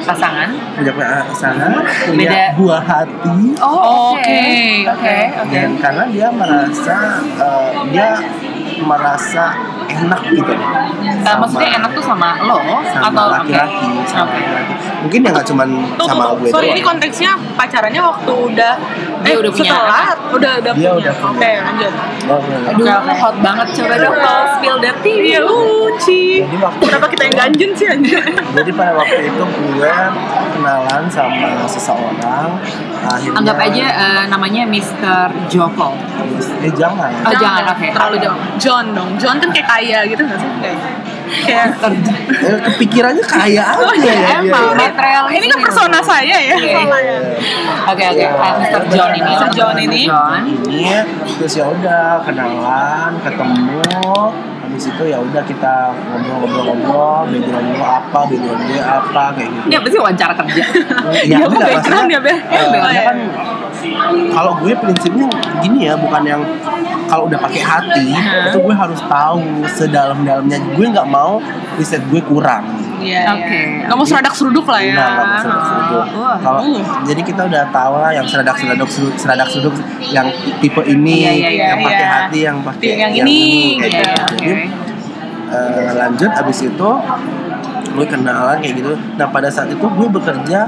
Pasangan. 0.00 0.48
punya 0.74 0.92
pasangan 0.96 1.70
punya 2.08 2.16
Beda. 2.24 2.44
buah 2.56 2.82
hati 2.82 3.36
Oh, 3.60 4.16
Oke, 4.16 4.42
oke, 4.86 5.16
oke. 5.38 5.52
dan 5.52 5.70
karena 5.76 6.04
dia 6.08 6.28
merasa 6.32 6.96
eh, 7.20 7.70
dia 7.92 8.10
merasa 8.80 9.44
enak 10.00 10.20
gitu. 10.32 10.52
Eh, 11.20 11.36
maksudnya 11.36 11.68
enak 11.78 11.90
tuh 11.92 12.04
sama 12.04 12.28
lo 12.42 12.58
sama 12.88 13.06
atau 13.10 13.24
laki-laki. 13.32 13.88
Sama 14.08 14.30
laki-laki 14.32 14.74
mungkin 15.00 15.20
ya 15.24 15.30
nggak 15.32 15.46
cuman 15.48 15.68
Tuh, 15.96 16.06
sama 16.06 16.22
tuh, 16.28 16.32
gue 16.44 16.48
sorry 16.52 16.66
doang. 16.68 16.76
ini 16.76 16.82
konteksnya 16.84 17.30
pacarannya 17.56 18.02
waktu 18.04 18.32
udah 18.52 18.72
Dia 19.20 19.36
udah 19.36 19.52
punya 19.52 19.72
setelah 19.72 20.00
anak. 20.00 20.16
udah 20.30 20.52
udah 20.60 20.72
Dia 20.74 20.90
punya. 20.94 21.12
Oke, 21.12 21.50
lanjut. 21.60 21.92
Oh, 22.30 22.38
iya, 22.40 22.56
iya. 22.56 22.70
Aduh, 22.70 22.86
oke. 22.86 23.12
hot 23.16 23.36
banget. 23.40 23.66
Coba 23.76 23.94
dong 23.96 24.16
lo 24.16 24.34
spill 24.56 24.78
the 24.78 24.92
tea. 25.00 25.18
Iya, 25.30 25.40
uci. 25.44 26.22
Kenapa 26.80 27.06
kita 27.08 27.22
yang 27.26 27.36
ganjen 27.36 27.70
sih 27.72 27.86
anjir? 27.86 28.20
jadi 28.50 28.70
pada 28.74 28.92
waktu 28.94 29.30
itu 29.30 29.42
gue 29.44 29.92
kenalan 30.50 31.04
sama 31.06 31.48
seseorang 31.64 32.50
akhirnya 33.00 33.38
Anggap 33.38 33.56
aja 33.56 33.86
eh, 33.88 34.22
namanya 34.28 34.62
Mr. 34.66 35.28
Joko. 35.48 35.94
eh 36.60 36.72
jangan 36.74 37.10
Oh, 37.24 37.34
jangan, 37.34 37.62
oke. 37.70 37.86
Terlalu 37.90 38.16
jauh. 38.20 38.38
John 38.56 38.84
dong. 38.92 39.10
John 39.16 39.36
kan 39.38 39.48
kayak 39.50 39.68
kaya 39.68 39.98
gitu 40.04 40.20
nggak 40.20 40.38
sih? 40.38 40.50
Kayak 41.30 41.66
Eh, 42.40 42.58
kepikirannya 42.64 43.22
kaya 43.22 43.62
aja 43.64 43.80
Oh, 43.80 43.92
ya 43.92 44.02
iya, 44.02 44.14
dia, 44.16 44.38
emang. 44.40 44.72
ya. 44.72 44.78
Material 44.80 45.24
ini 45.30 45.46
kan 45.46 45.58
persona 45.60 45.98
saya 46.00 46.36
ya. 46.40 46.56
Iya. 46.56 46.78
soalnya. 46.80 47.16
Oke 47.86 48.04
oke, 48.06 48.24
Eh, 48.24 48.52
Mr. 48.60 48.82
John 48.88 49.10
ini. 49.12 49.30
Mr. 49.30 49.48
John 49.52 49.76
ini. 49.76 50.02
John. 50.04 50.42
ini 50.66 50.82
terus 51.36 51.54
ya 51.54 51.64
udah 51.66 52.20
kenalan 52.22 53.12
ketemu 53.20 53.80
habis 54.60 54.86
itu 54.86 55.02
ya 55.04 55.18
udah 55.18 55.42
kita 55.42 55.74
ngobrol-ngobrol-ngobrol 55.90 57.26
background 57.26 57.66
lu 57.68 57.82
apa 57.82 58.20
background 58.22 58.62
gue 58.62 58.78
apa 58.78 59.22
kayak 59.34 59.48
gitu 59.50 59.66
Ini 59.66 59.74
apa 59.74 59.86
sih 59.88 59.98
wawancara 59.98 60.32
kerja? 60.36 60.64
Iya, 61.20 61.36
kok 61.40 61.48
enggak, 61.50 61.68
background 61.74 62.06
maksudnya, 62.06 62.16
ya, 62.16 62.62
dia 62.70 62.92
iya. 62.92 63.02
kan 63.02 63.16
kalau 64.30 64.52
gue 64.56 64.72
prinsipnya 64.72 65.26
gini 65.58 65.78
ya 65.84 65.94
bukan 65.96 66.22
yang 66.22 66.42
kalau 67.10 67.26
udah 67.26 67.38
pakai 67.42 67.62
hati 67.66 68.06
itu 68.14 68.58
gue 68.62 68.74
harus 68.74 69.00
tahu 69.02 69.42
sedalam-dalamnya 69.66 70.58
gue 70.78 70.86
nggak 70.86 71.08
mau 71.10 71.42
riset 71.76 72.02
gue 72.06 72.22
kurang 72.22 72.62
Iya. 73.00 73.32
Oke. 73.32 73.48
iya. 73.48 73.88
Nggak 73.88 73.96
mau 73.96 74.04
seradak 74.04 74.34
seruduk 74.36 74.68
lah 74.68 74.80
ya. 74.84 74.92
Nah, 74.92 75.08
nggak 75.08 75.24
mau 75.24 75.38
seradak-seruduk. 75.40 76.04
Wah. 76.20 76.36
Kalau 76.36 76.60
Uh. 76.60 76.84
jadi 77.08 77.20
kita 77.24 77.42
udah 77.48 77.62
tahu 77.72 77.94
lah 77.96 78.12
yang 78.12 78.26
seradak-seradak 78.28 78.88
seradak-seruduk 79.16 79.74
yang 80.12 80.26
tipe 80.60 80.82
ini, 80.84 81.16
Iya, 81.24 81.32
iya, 81.32 81.48
iya, 81.48 81.64
yang 81.72 81.80
pakai 81.80 82.04
iya. 82.04 82.12
hati, 82.12 82.38
yang 82.44 82.58
pakai 82.60 82.88
Yang 83.00 83.12
ini, 83.24 83.40
kayak 83.80 83.88
gitu. 83.88 84.04
gitu. 84.04 84.36
Jadi 84.36 84.52
eh, 85.50 85.90
lanjut 85.96 86.30
abis 86.30 86.58
itu 86.68 86.90
gue 87.90 88.06
kenalan 88.06 88.56
kayak 88.60 88.74
gitu. 88.76 88.92
Nah 89.16 89.26
pada 89.32 89.48
saat 89.48 89.72
itu 89.72 89.80
gue 89.80 90.08
bekerja 90.12 90.60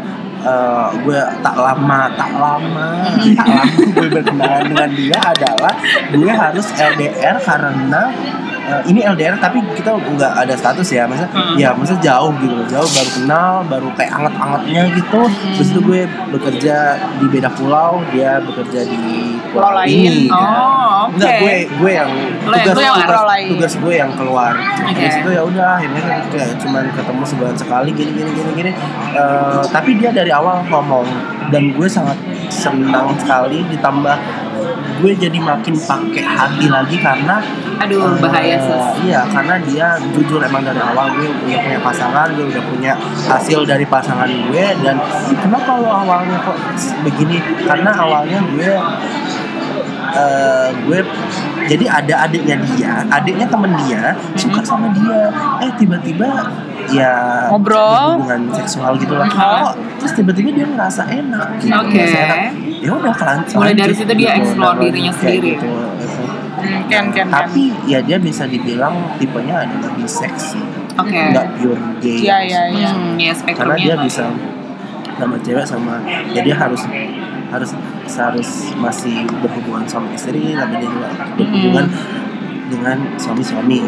eh, 0.43 0.89
gue 1.03 1.21
tak 1.41 1.57
lama 1.57 2.01
tak 2.15 2.33
lama 2.35 2.89
tak 3.35 3.49
lama 3.49 3.73
gue 3.95 4.09
berkenalan 4.11 4.63
dengan 4.71 4.91
dia 4.93 5.19
adalah 5.19 5.75
gue 6.11 6.31
harus 6.31 6.67
LDR 6.75 7.37
karena 7.39 8.03
eh, 8.63 8.83
ini 8.87 9.01
LDR 9.03 9.37
tapi 9.39 9.59
kita 9.75 9.95
nggak 9.95 10.33
ada 10.47 10.55
status 10.55 10.89
ya 10.89 11.07
maksudnya 11.07 11.31
Hmm. 11.33 11.57
ya 11.59 11.69
maksudnya 11.75 12.03
jauh 12.13 12.33
gitu 12.39 12.55
loh 12.55 12.67
jauh 12.69 12.89
baru 12.89 13.11
kenal 13.17 13.53
baru 13.67 13.89
kayak 13.97 14.13
anget-angetnya 14.15 14.83
gitu 14.95 15.21
terus 15.57 15.69
itu 15.73 15.81
gue 15.83 16.01
bekerja 16.31 16.77
di 17.19 17.27
beda 17.27 17.51
pulau 17.53 18.01
dia 18.13 18.39
bekerja 18.39 18.87
di 18.87 19.37
pulau, 19.53 19.69
Pulau 19.69 19.79
lain. 19.85 19.93
ini 19.93 20.27
Oh, 20.33 21.07
oke. 21.07 21.15
Enggak, 21.21 21.33
gue 21.39 21.55
gue 21.69 21.93
yang 21.93 22.11
Lo 22.43 22.55
yang 22.57 22.67
tugas, 22.67 22.77
keluar. 22.83 22.97
tugas, 23.05 23.23
tugas 23.53 23.75
gue 23.79 23.95
yang 23.95 24.13
keluar. 24.17 24.53
Oke. 24.57 24.97
Terus 24.97 25.17
itu 25.21 25.31
ya 25.31 25.43
udah 25.45 25.69
akhirnya 25.79 26.03
kan 26.03 26.21
kayak 26.33 26.51
cuman 26.59 26.85
ketemu 26.91 27.23
sebulan 27.29 27.57
sekali 27.57 27.91
gini 27.93 28.11
gini 28.17 28.31
gini 28.33 28.51
gini. 28.57 28.73
Eh, 29.13 29.63
tapi 29.69 29.91
dia 30.01 30.11
dari 30.11 30.33
awal 30.33 30.65
ngomong 30.67 31.07
dan 31.53 31.71
gue 31.71 31.89
sangat 31.89 32.17
senang 32.49 33.13
sekali 33.21 33.61
ditambah 33.69 34.17
gue 35.03 35.13
jadi 35.19 35.35
makin 35.35 35.75
pakai 35.75 36.23
hati 36.23 36.67
lagi 36.71 36.97
karena 37.03 37.43
Aduh, 37.83 38.15
eh, 38.15 38.23
bahaya 38.23 38.55
sus. 38.63 39.03
Iya, 39.03 39.27
karena 39.27 39.59
dia 39.59 39.99
jujur 40.15 40.39
emang 40.39 40.63
dari 40.63 40.79
awal 40.79 41.11
gue 41.19 41.27
udah 41.27 41.59
punya 41.59 41.81
pasangan, 41.83 42.31
gue 42.39 42.47
udah 42.47 42.63
punya 42.71 42.93
hasil 43.27 43.67
dari 43.67 43.83
pasangan 43.83 44.31
gue 44.31 44.65
dan 44.87 44.97
kenapa 45.43 45.83
lo 45.83 45.91
awalnya 46.07 46.39
kok 46.47 46.55
begini? 47.03 47.43
Karena 47.67 47.91
awalnya 47.91 48.39
gue 48.47 48.71
eh, 50.13 50.69
gue 50.85 50.99
jadi 51.69 51.85
ada 51.89 52.15
adiknya 52.29 52.57
dia, 52.75 52.93
adiknya 53.09 53.47
temen 53.49 53.73
dia 53.87 54.13
suka 54.37 54.61
sama 54.61 54.93
dia, 54.93 55.31
eh 55.63 55.71
tiba-tiba 55.79 56.29
ya 56.91 57.47
Ngobrol. 57.49 58.21
hubungan 58.21 58.51
seksual 58.53 58.99
gitu 58.99 59.15
lah. 59.15 59.29
Oh. 59.31 59.71
Terus 60.03 60.13
tiba-tiba 60.19 60.51
dia 60.53 60.67
ngerasa 60.67 61.03
enak, 61.07 61.49
gitu, 61.63 61.73
ngerasa 61.73 62.19
enak. 62.27 62.39
Ya 62.83 62.91
udah 62.99 63.15
kan. 63.15 63.37
Mulai 63.55 63.75
dari 63.79 63.95
lanjut 63.95 63.99
situ 64.03 64.13
dia 64.19 64.31
explore 64.37 64.77
namanya, 64.77 64.85
dirinya 64.91 65.13
sendiri. 65.15 65.51
gitu. 65.57 65.71
Hmm, 66.63 66.81
Ken, 66.87 67.05
Ken, 67.11 67.27
Ken. 67.27 67.27
Tapi 67.31 67.65
ya 67.89 67.99
dia 68.03 68.19
bisa 68.19 68.45
dibilang 68.47 68.95
tipenya 69.17 69.67
adalah 69.67 69.91
bisex 69.99 70.55
sih, 70.55 70.63
Oke. 70.99 71.19
nggak 71.33 71.47
pure 71.59 71.83
gay. 71.99 72.19
Iya, 72.23 72.37
iya, 72.45 72.63
iya. 72.71 72.91
Hmm, 72.93 73.19
ya 73.19 73.33
Karena 73.35 73.75
dia 73.79 73.95
bisa 73.99 74.25
sama 75.19 75.37
cewek 75.39 75.67
sama, 75.67 76.03
ya 76.35 76.43
dia 76.43 76.57
harus 76.59 76.83
harus 77.53 77.71
harus 78.09 78.51
masih 78.81 79.29
berhubungan 79.45 79.85
sama 79.85 80.09
istri, 80.17 80.57
tapi 80.57 80.81
dia 80.81 80.89
juga 80.89 81.09
berhubungan 81.37 81.87
dengan 82.73 82.99
suami-suami. 83.21 83.85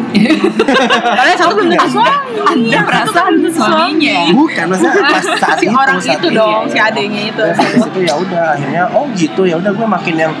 Kalian 1.17 1.37
satu 1.41 1.53
belum 1.57 1.73
tentu 1.73 1.89
suami. 1.97 2.13
Anda 2.45 2.79
perasaan 2.85 3.33
suaminya. 3.49 4.19
Bukan, 4.37 4.65
maksudnya 4.69 5.01
pas 5.09 5.25
saat 5.41 5.57
Si 5.57 5.65
itu, 5.65 5.73
orang 5.73 5.97
saat 5.97 6.21
itu 6.21 6.27
dong, 6.29 6.63
si 6.69 6.77
ya. 6.77 6.93
adiknya 6.93 7.23
itu. 7.33 7.43
Terus 7.57 7.85
itu 7.89 7.99
ya 8.05 8.13
udah 8.13 8.43
akhirnya 8.53 8.83
oh 8.93 9.09
gitu 9.17 9.41
ya 9.49 9.55
udah 9.57 9.71
gue 9.73 9.87
makin 9.89 10.15
yang 10.21 10.33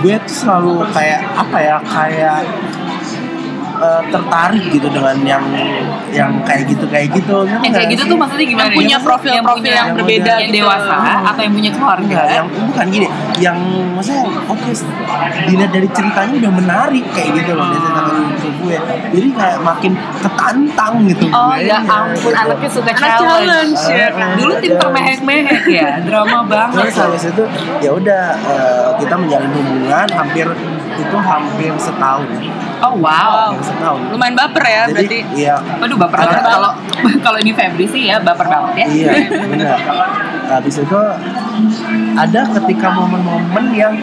gue 0.00 0.14
tuh 0.24 0.36
selalu 0.46 0.86
kayak 0.94 1.20
apa 1.36 1.58
ya 1.58 1.76
kayak 1.82 2.38
eh, 3.78 4.02
tertarik 4.08 4.64
gitu 4.68 4.88
dengan 4.88 5.16
yang 5.22 5.44
yang 6.08 6.30
kayak 6.42 6.66
gitu 6.66 6.84
kayak 6.84 7.08
gitu 7.12 7.44
Yang 7.44 7.72
kayak 7.72 7.88
gitu 7.92 8.02
tuh 8.06 8.16
maksudnya 8.16 8.46
gimana? 8.46 8.64
Yang 8.64 8.76
punya 8.76 8.96
ya? 8.96 9.04
profil-profil 9.04 9.68
yang 9.68 9.86
punya- 9.88 9.96
berbeda 9.98 10.32
yang 10.34 10.50
gitu. 10.50 10.58
dewasa 10.60 10.96
atau 11.24 11.40
yang 11.40 11.54
punya 11.54 11.70
keluarga? 11.70 12.04
Enggak, 12.08 12.26
yang 12.32 12.46
bukan 12.48 12.86
gini, 12.88 13.06
yang 13.38 13.58
maksudnya 13.92 14.22
oke 14.44 14.70
dilihat 15.44 15.70
dari 15.70 15.88
ceritanya 15.90 16.34
udah 16.36 16.52
menarik 16.54 17.04
kayak 17.12 17.30
gitu 17.34 17.52
loh 17.52 17.66
dari 17.68 17.80
cerita 17.80 18.02
ke 18.38 18.48
gue. 18.58 18.76
Jadi 19.08 19.28
kayak 19.32 19.58
makin 19.60 19.92
ketantang 20.18 20.94
gitu 21.04 21.24
Oh 21.28 21.52
gue. 21.52 21.64
ya 21.64 21.78
ampun, 21.80 22.32
anaknya 22.32 22.70
suka 22.70 22.90
Anak 22.90 23.00
challenge. 23.00 23.76
challenge, 23.76 23.80
ya 23.90 24.08
kan? 24.10 24.30
Dulu 24.34 24.52
tim 24.58 24.72
termehek-mehek 24.76 25.62
ya, 25.66 25.88
drama 26.00 26.38
banget. 26.44 26.82
Terus 26.84 26.96
habis 26.98 27.22
itu 27.26 27.44
ya 27.78 27.90
udah 27.92 28.22
eh, 28.36 28.86
kita 28.98 29.14
menjalin 29.14 29.50
hubungan 29.52 30.06
hampir 30.10 30.46
itu 30.98 31.16
hampir 31.16 31.72
setahun. 31.78 32.26
Oh 32.82 32.94
wow. 32.98 33.54
Hampir 33.54 33.64
setahun. 33.70 34.00
Lumayan 34.10 34.34
baper 34.34 34.64
ya 34.66 34.82
Jadi 34.90 34.94
berarti. 34.94 35.18
iya 35.38 35.54
Waduh 35.78 35.96
baper 35.96 36.18
banget 36.18 36.44
kalau 36.44 36.70
kalau 37.24 37.38
ini 37.38 37.52
Febri 37.54 37.86
sih 37.86 38.02
ya 38.10 38.18
baper 38.18 38.46
banget 38.46 38.72
ya. 38.82 38.86
Iya, 38.90 39.10
benar. 39.46 39.78
Habis 40.48 40.76
itu 40.80 41.00
ada 42.14 42.40
ketika 42.56 42.88
momen-momen 42.94 43.64
yang 43.74 43.94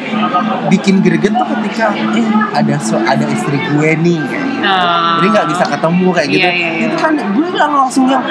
bikin 0.69 1.01
greget 1.01 1.33
tuh 1.33 1.47
ketika 1.57 1.91
eh 2.15 2.25
ada 2.53 2.75
so, 2.79 2.95
ada 3.01 3.25
istri 3.27 3.57
gue 3.59 3.89
nih 3.99 4.19
kayak 4.23 4.43
gitu. 4.45 4.63
Nah. 4.63 5.19
Jadi 5.19 5.27
nggak 5.35 5.47
bisa 5.51 5.63
ketemu 5.67 6.07
kayak 6.13 6.29
gitu. 6.31 6.47
Iya, 6.47 6.51
iya, 6.53 6.69
iya. 6.79 6.85
Itu 6.87 6.97
kan 7.01 7.13
gue 7.17 7.47
langsung 7.55 8.05
yang 8.07 8.23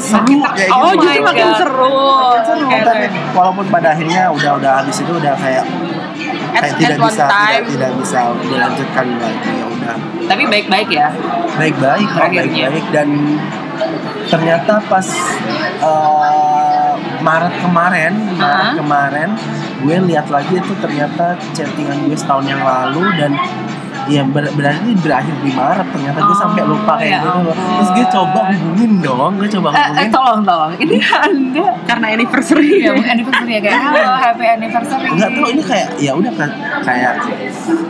seru 0.04 0.36
kayak 0.46 0.70
Oh 0.70 0.92
gitu. 0.92 1.02
justru 1.02 1.16
my 1.16 1.26
makin 1.26 1.48
seru. 1.56 1.96
Seru, 2.44 2.66
Oke, 2.66 2.78
tapi 2.82 3.06
walaupun 3.32 3.66
pada 3.68 3.88
akhirnya 3.92 4.24
udah 4.30 4.52
udah 4.58 4.72
habis 4.78 4.98
itu 4.98 5.12
udah 5.12 5.34
kayak 5.36 5.64
At- 6.54 6.62
kayak 6.62 6.76
tidak 6.78 6.92
at 6.92 7.00
one 7.00 7.08
bisa 7.08 7.24
tidak, 7.24 7.32
time. 7.32 7.64
tidak 7.66 7.92
bisa 7.98 8.20
dilanjutkan 8.44 9.06
lagi 9.18 9.52
ya 9.52 9.66
udah 9.66 9.96
Tapi 10.24 10.44
baik-baik 10.46 10.90
ya. 10.90 11.08
baik-baik 11.54 12.08
Terakhirnya. 12.10 12.66
baik-baik 12.68 12.86
dan 12.92 13.10
ternyata 14.26 14.74
pas 14.84 15.08
eh, 15.82 16.92
Maret 17.20 17.54
kemarin 17.60 18.14
Maret 18.36 18.68
Aha. 18.68 18.76
kemarin 18.76 19.30
gue 19.80 19.96
lihat 20.06 20.28
lagi 20.28 20.54
itu 20.56 20.74
ternyata 20.78 21.26
chattingan 21.52 22.06
gue 22.06 22.16
setahun 22.16 22.46
yang 22.46 22.62
lalu 22.62 23.04
dan 23.16 23.32
ya 24.06 24.22
ber- 24.22 24.52
berarti 24.52 24.92
berakhir 24.96 25.36
di 25.40 25.52
Maret 25.52 25.88
ternyata 25.90 26.20
gue 26.20 26.28
Oh, 26.28 26.38
sampai 26.38 26.64
lupa 26.64 26.94
ya 26.96 27.00
kayak 27.00 27.22
gitu 27.22 27.40
loh. 27.40 27.56
terus 27.56 27.90
gue 27.92 28.06
coba 28.10 28.40
hubungin 28.50 28.92
dong 29.00 29.32
gue 29.36 29.50
coba 29.50 29.68
Eh, 29.70 29.78
eh 29.78 29.84
hubungin 29.86 30.10
tolong 30.10 30.42
tolong. 30.42 30.72
Ini 30.76 30.96
anda 31.26 31.66
Karena 31.84 32.06
anniversary. 32.10 32.70
ya 32.80 32.92
anniversary 32.92 33.52
ya 33.52 33.62
kayak 33.62 33.80
halo 33.82 34.12
happy 34.16 34.46
anniversary. 34.46 35.08
nggak 35.10 35.30
tahu 35.32 35.46
ini 35.48 35.62
kayak 35.62 35.88
ya 35.98 36.12
udah 36.14 36.34
kan 36.34 36.50
kayak 36.82 37.14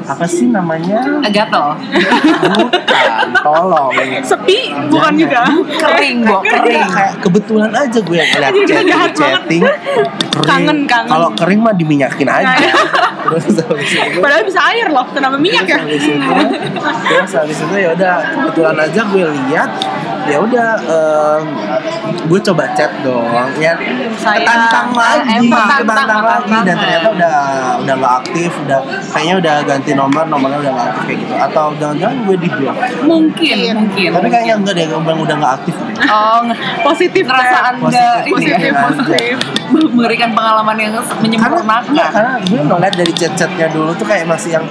apa 0.03 0.25
sih 0.25 0.45
namanya 0.47 0.99
gatel. 1.27 1.67
bukan 2.53 3.27
tolong 3.35 3.91
Sepi 4.21 4.59
bukan 4.87 5.13
juga. 5.15 5.41
Kering, 5.73 6.17
Bo, 6.23 6.39
kering. 6.41 6.73
Iya, 6.75 6.85
kayak 6.87 7.13
kebetulan 7.19 7.71
aja 7.71 7.99
gue 7.99 8.15
yang 8.15 8.29
ngeliat 8.29 8.51
Jadi 8.53 8.65
chatting 8.69 9.13
chatting 9.13 9.63
kering. 9.63 10.47
Kangen, 10.47 10.77
kangen. 10.85 11.09
kalau 11.09 11.29
kering 11.33 11.59
mah 11.59 11.73
diminyakin 11.73 12.27
aja 12.27 12.55
terus 13.23 13.55
habis 13.57 13.87
itu 13.89 14.19
Padahal 14.19 14.43
bisa 14.43 14.61
air 14.67 14.87
loh, 14.87 15.07
kenapa 15.07 15.35
minyak 15.37 15.63
ya? 15.65 15.79
Terus 16.03 16.21
habis 16.25 16.59
itu 16.59 16.79
terus 17.07 17.31
habis 17.33 17.57
itu 17.59 17.75
ya 17.77 17.89
udah 17.91 18.13
kebetulan 18.25 18.75
aja 18.79 19.01
gue 19.05 19.25
lihat 19.41 19.69
ya 20.23 20.37
udah 20.39 20.69
em, 20.79 21.41
gue 22.23 22.39
coba 22.41 22.63
chat 22.71 22.91
dong 23.01 23.27
ya 23.57 23.75
ketantang 23.75 24.89
lagi 24.91 25.35
ketantang 25.43 25.83
ketantang 25.83 26.23
lagi 26.23 26.51
dan 26.63 26.75
ternyata 26.77 27.07
udah 27.11 27.35
udah 27.83 27.93
nggak 27.93 28.13
aktif 28.21 28.51
udah 28.63 28.79
kayaknya 29.09 29.35
udah 29.37 29.55
ganti 29.63 29.91
nomor 29.93 30.23
nomornya 30.25 30.59
udah 30.61 30.71
nggak 30.71 30.87
aktif 30.89 31.03
kayak 31.03 31.19
gitu 31.19 31.33
atau 31.35 31.65
jangan-jangan 31.75 32.17
gue 32.23 32.37
di 32.39 32.49
blok 32.49 32.77
Mungkin, 33.03 33.55
Iya. 33.55 33.73
mungkin. 33.75 34.09
tapi 34.11 34.27
kayaknya 34.29 34.55
enggak 34.55 34.73
deh 34.73 34.85
bang 34.89 35.19
udah 35.19 35.35
nggak 35.37 35.53
aktif 35.57 35.75
Oh, 36.03 36.39
Positif 36.83 37.23
ya. 37.25 37.59
anda 37.69 38.23
Positif, 38.23 38.31
ini 38.33 38.65
ya, 38.65 38.71
Positif, 38.73 38.73
positif. 38.73 39.35
memberikan 39.69 40.29
pengalaman 40.31 40.75
yang 40.77 40.91
karena 40.93 41.15
menyempurnakan. 41.19 41.83
enggak, 41.89 42.09
karena 42.11 42.33
gue 42.39 42.61
ngeliat 42.61 42.95
dari 42.95 43.13
chat-chatnya 43.13 43.67
dulu 43.69 43.91
tuh 43.93 44.05
kayak 44.05 44.25
masih 44.25 44.55
yang 44.55 44.65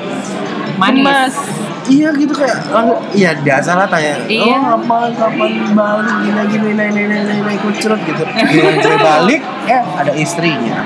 Manis. 0.74 1.02
Gemes. 1.02 1.37
iya 1.85 2.08
gitu 2.12 2.30
kayak 2.30 2.56
langsung 2.68 3.00
iya 3.12 3.30
biasa 3.37 3.70
lah 3.74 3.87
tanya 3.87 4.14
Iya. 4.24 4.54
oh 4.54 4.61
kapan 4.78 5.11
kapan 5.12 5.50
balik 5.72 6.16
gini 6.22 6.42
gini 6.46 6.68
naik 6.72 6.90
naik 6.92 7.06
naik 7.06 7.24
naik 7.26 7.42
naik 7.42 7.61
kucrut 7.61 8.00
gitu 8.02 8.22
gue 8.22 8.96
balik 8.98 9.40
eh 9.66 9.82
ada 9.96 10.12
istrinya 10.14 10.80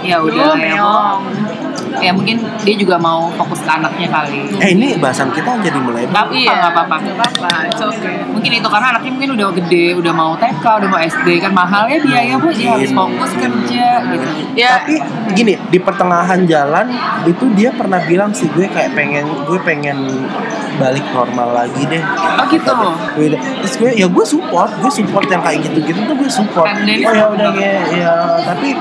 Ya 0.00 0.16
Duh, 0.16 0.32
udah 0.32 0.56
ya, 0.56 0.56
Bo. 0.56 0.56
meong. 0.56 1.20
Ya 2.00 2.10
mungkin 2.10 2.36
dia 2.60 2.74
juga 2.74 2.96
mau 2.96 3.28
fokus 3.30 3.60
ke 3.60 3.70
anaknya 3.70 4.08
kali. 4.08 4.40
eh 4.56 4.70
ini 4.70 4.96
bahasan 4.96 5.28
kita 5.30 5.60
jadi 5.60 5.78
mulai 5.78 6.02
Gak 6.02 6.12
apa-apa, 6.12 6.32
Iya. 6.32 6.52
gak 6.54 6.72
apa-apa. 6.72 6.96
Gak 6.98 7.14
apa-apa, 7.14 7.50
okay. 7.86 8.14
Mungkin 8.26 8.50
itu 8.54 8.68
karena 8.68 8.86
anaknya 8.90 9.10
mungkin 9.10 9.30
udah 9.32 9.46
gede, 9.54 9.84
udah 9.94 10.12
mau 10.12 10.32
TK, 10.34 10.64
udah 10.80 10.88
mau 10.88 11.00
SD 11.00 11.28
kan 11.38 11.52
mahal 11.52 11.84
ya 11.86 11.98
biaya 11.98 12.34
bu, 12.34 12.48
dia 12.50 12.70
harus 12.70 12.90
fokus 12.90 13.30
kerja 13.32 13.86
gitu. 14.06 14.26
Ya, 14.52 14.80
tapi 14.80 14.94
gini 15.32 15.54
di 15.62 15.78
pertengahan 15.78 16.42
jalan 16.44 16.86
itu 17.22 17.44
dia 17.52 17.70
pernah 17.70 18.00
bilang 18.00 18.30
sih 18.30 18.48
gue 18.48 18.66
kayak 18.66 18.92
pengen 18.92 19.28
gue 19.44 19.58
pengen 19.60 19.98
balik 20.76 21.04
normal 21.10 21.52
lagi 21.54 21.82
deh 21.84 22.00
Oh 22.00 22.46
gitu. 22.46 22.72
Gue- 23.14 23.36
terus 23.60 23.74
gue 23.76 23.90
ya 23.92 24.06
gue 24.06 24.24
support 24.24 24.70
gue 24.72 24.90
support 24.90 25.26
yang 25.26 25.38
kayak 25.38 25.60
gitu 25.62 25.78
gitu 25.84 26.00
tuh 26.02 26.14
gue 26.16 26.30
support 26.30 26.66
then- 26.78 27.04
oh 27.04 27.12
ya 27.12 27.26
udah 27.28 27.50
ya, 27.52 27.72
ya 27.92 28.14
tapi 28.42 28.72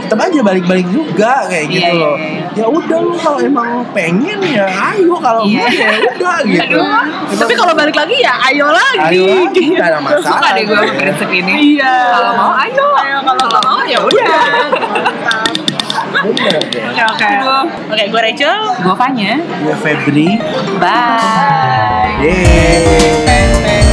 tetap 0.00 0.18
aja 0.20 0.40
balik-balik 0.40 0.88
juga 0.88 1.46
kayak 1.46 1.64
Iya, 1.64 1.70
gitu 1.70 1.86
iya, 1.86 2.00
loh 2.00 2.16
iya. 2.16 2.47
Ya 2.58 2.66
udah 2.66 2.98
lu 2.98 3.14
kalau 3.16 3.38
emang 3.38 3.70
pengen 3.90 4.38
ya 4.42 4.66
ayo 4.66 5.14
kalau 5.16 5.46
Iya. 5.46 5.62
enggak 5.62 5.78
ya 5.78 5.88
udah 6.10 6.36
gitu 6.50 6.74
Aduh. 6.74 7.38
tapi 7.38 7.52
kalau 7.54 7.72
balik 7.72 7.94
lagi 7.94 8.16
ya 8.18 8.34
ayo 8.44 8.66
lagi. 8.68 8.98
ayo 9.08 9.22
lagi 9.46 9.62
nggak 9.70 9.86
ada 9.86 9.98
masalah 10.00 10.26
Suka 10.34 10.48
deh 10.52 10.64
gue 10.64 10.74
sama 10.76 10.92
prinsip 10.92 11.28
ini. 11.30 11.54
Iya. 11.78 11.94
Kalau 12.10 12.30
mau 12.34 12.52
ayo. 12.58 12.86
Ayo 12.98 13.18
kalau 13.22 13.46
mau 13.62 13.80
ya 13.84 13.98
udah. 14.00 14.42
Bener 16.18 16.62
deh. 16.66 16.82
Oke 16.90 17.02
oke. 17.04 17.30
Oke, 17.88 18.04
gue 18.08 18.20
Rachel. 18.20 18.58
Gue 18.80 18.94
Fanya. 18.96 19.38
gue 19.38 19.76
Febri 19.78 20.34
Bye. 20.82 22.18
Yeay. 22.18 23.86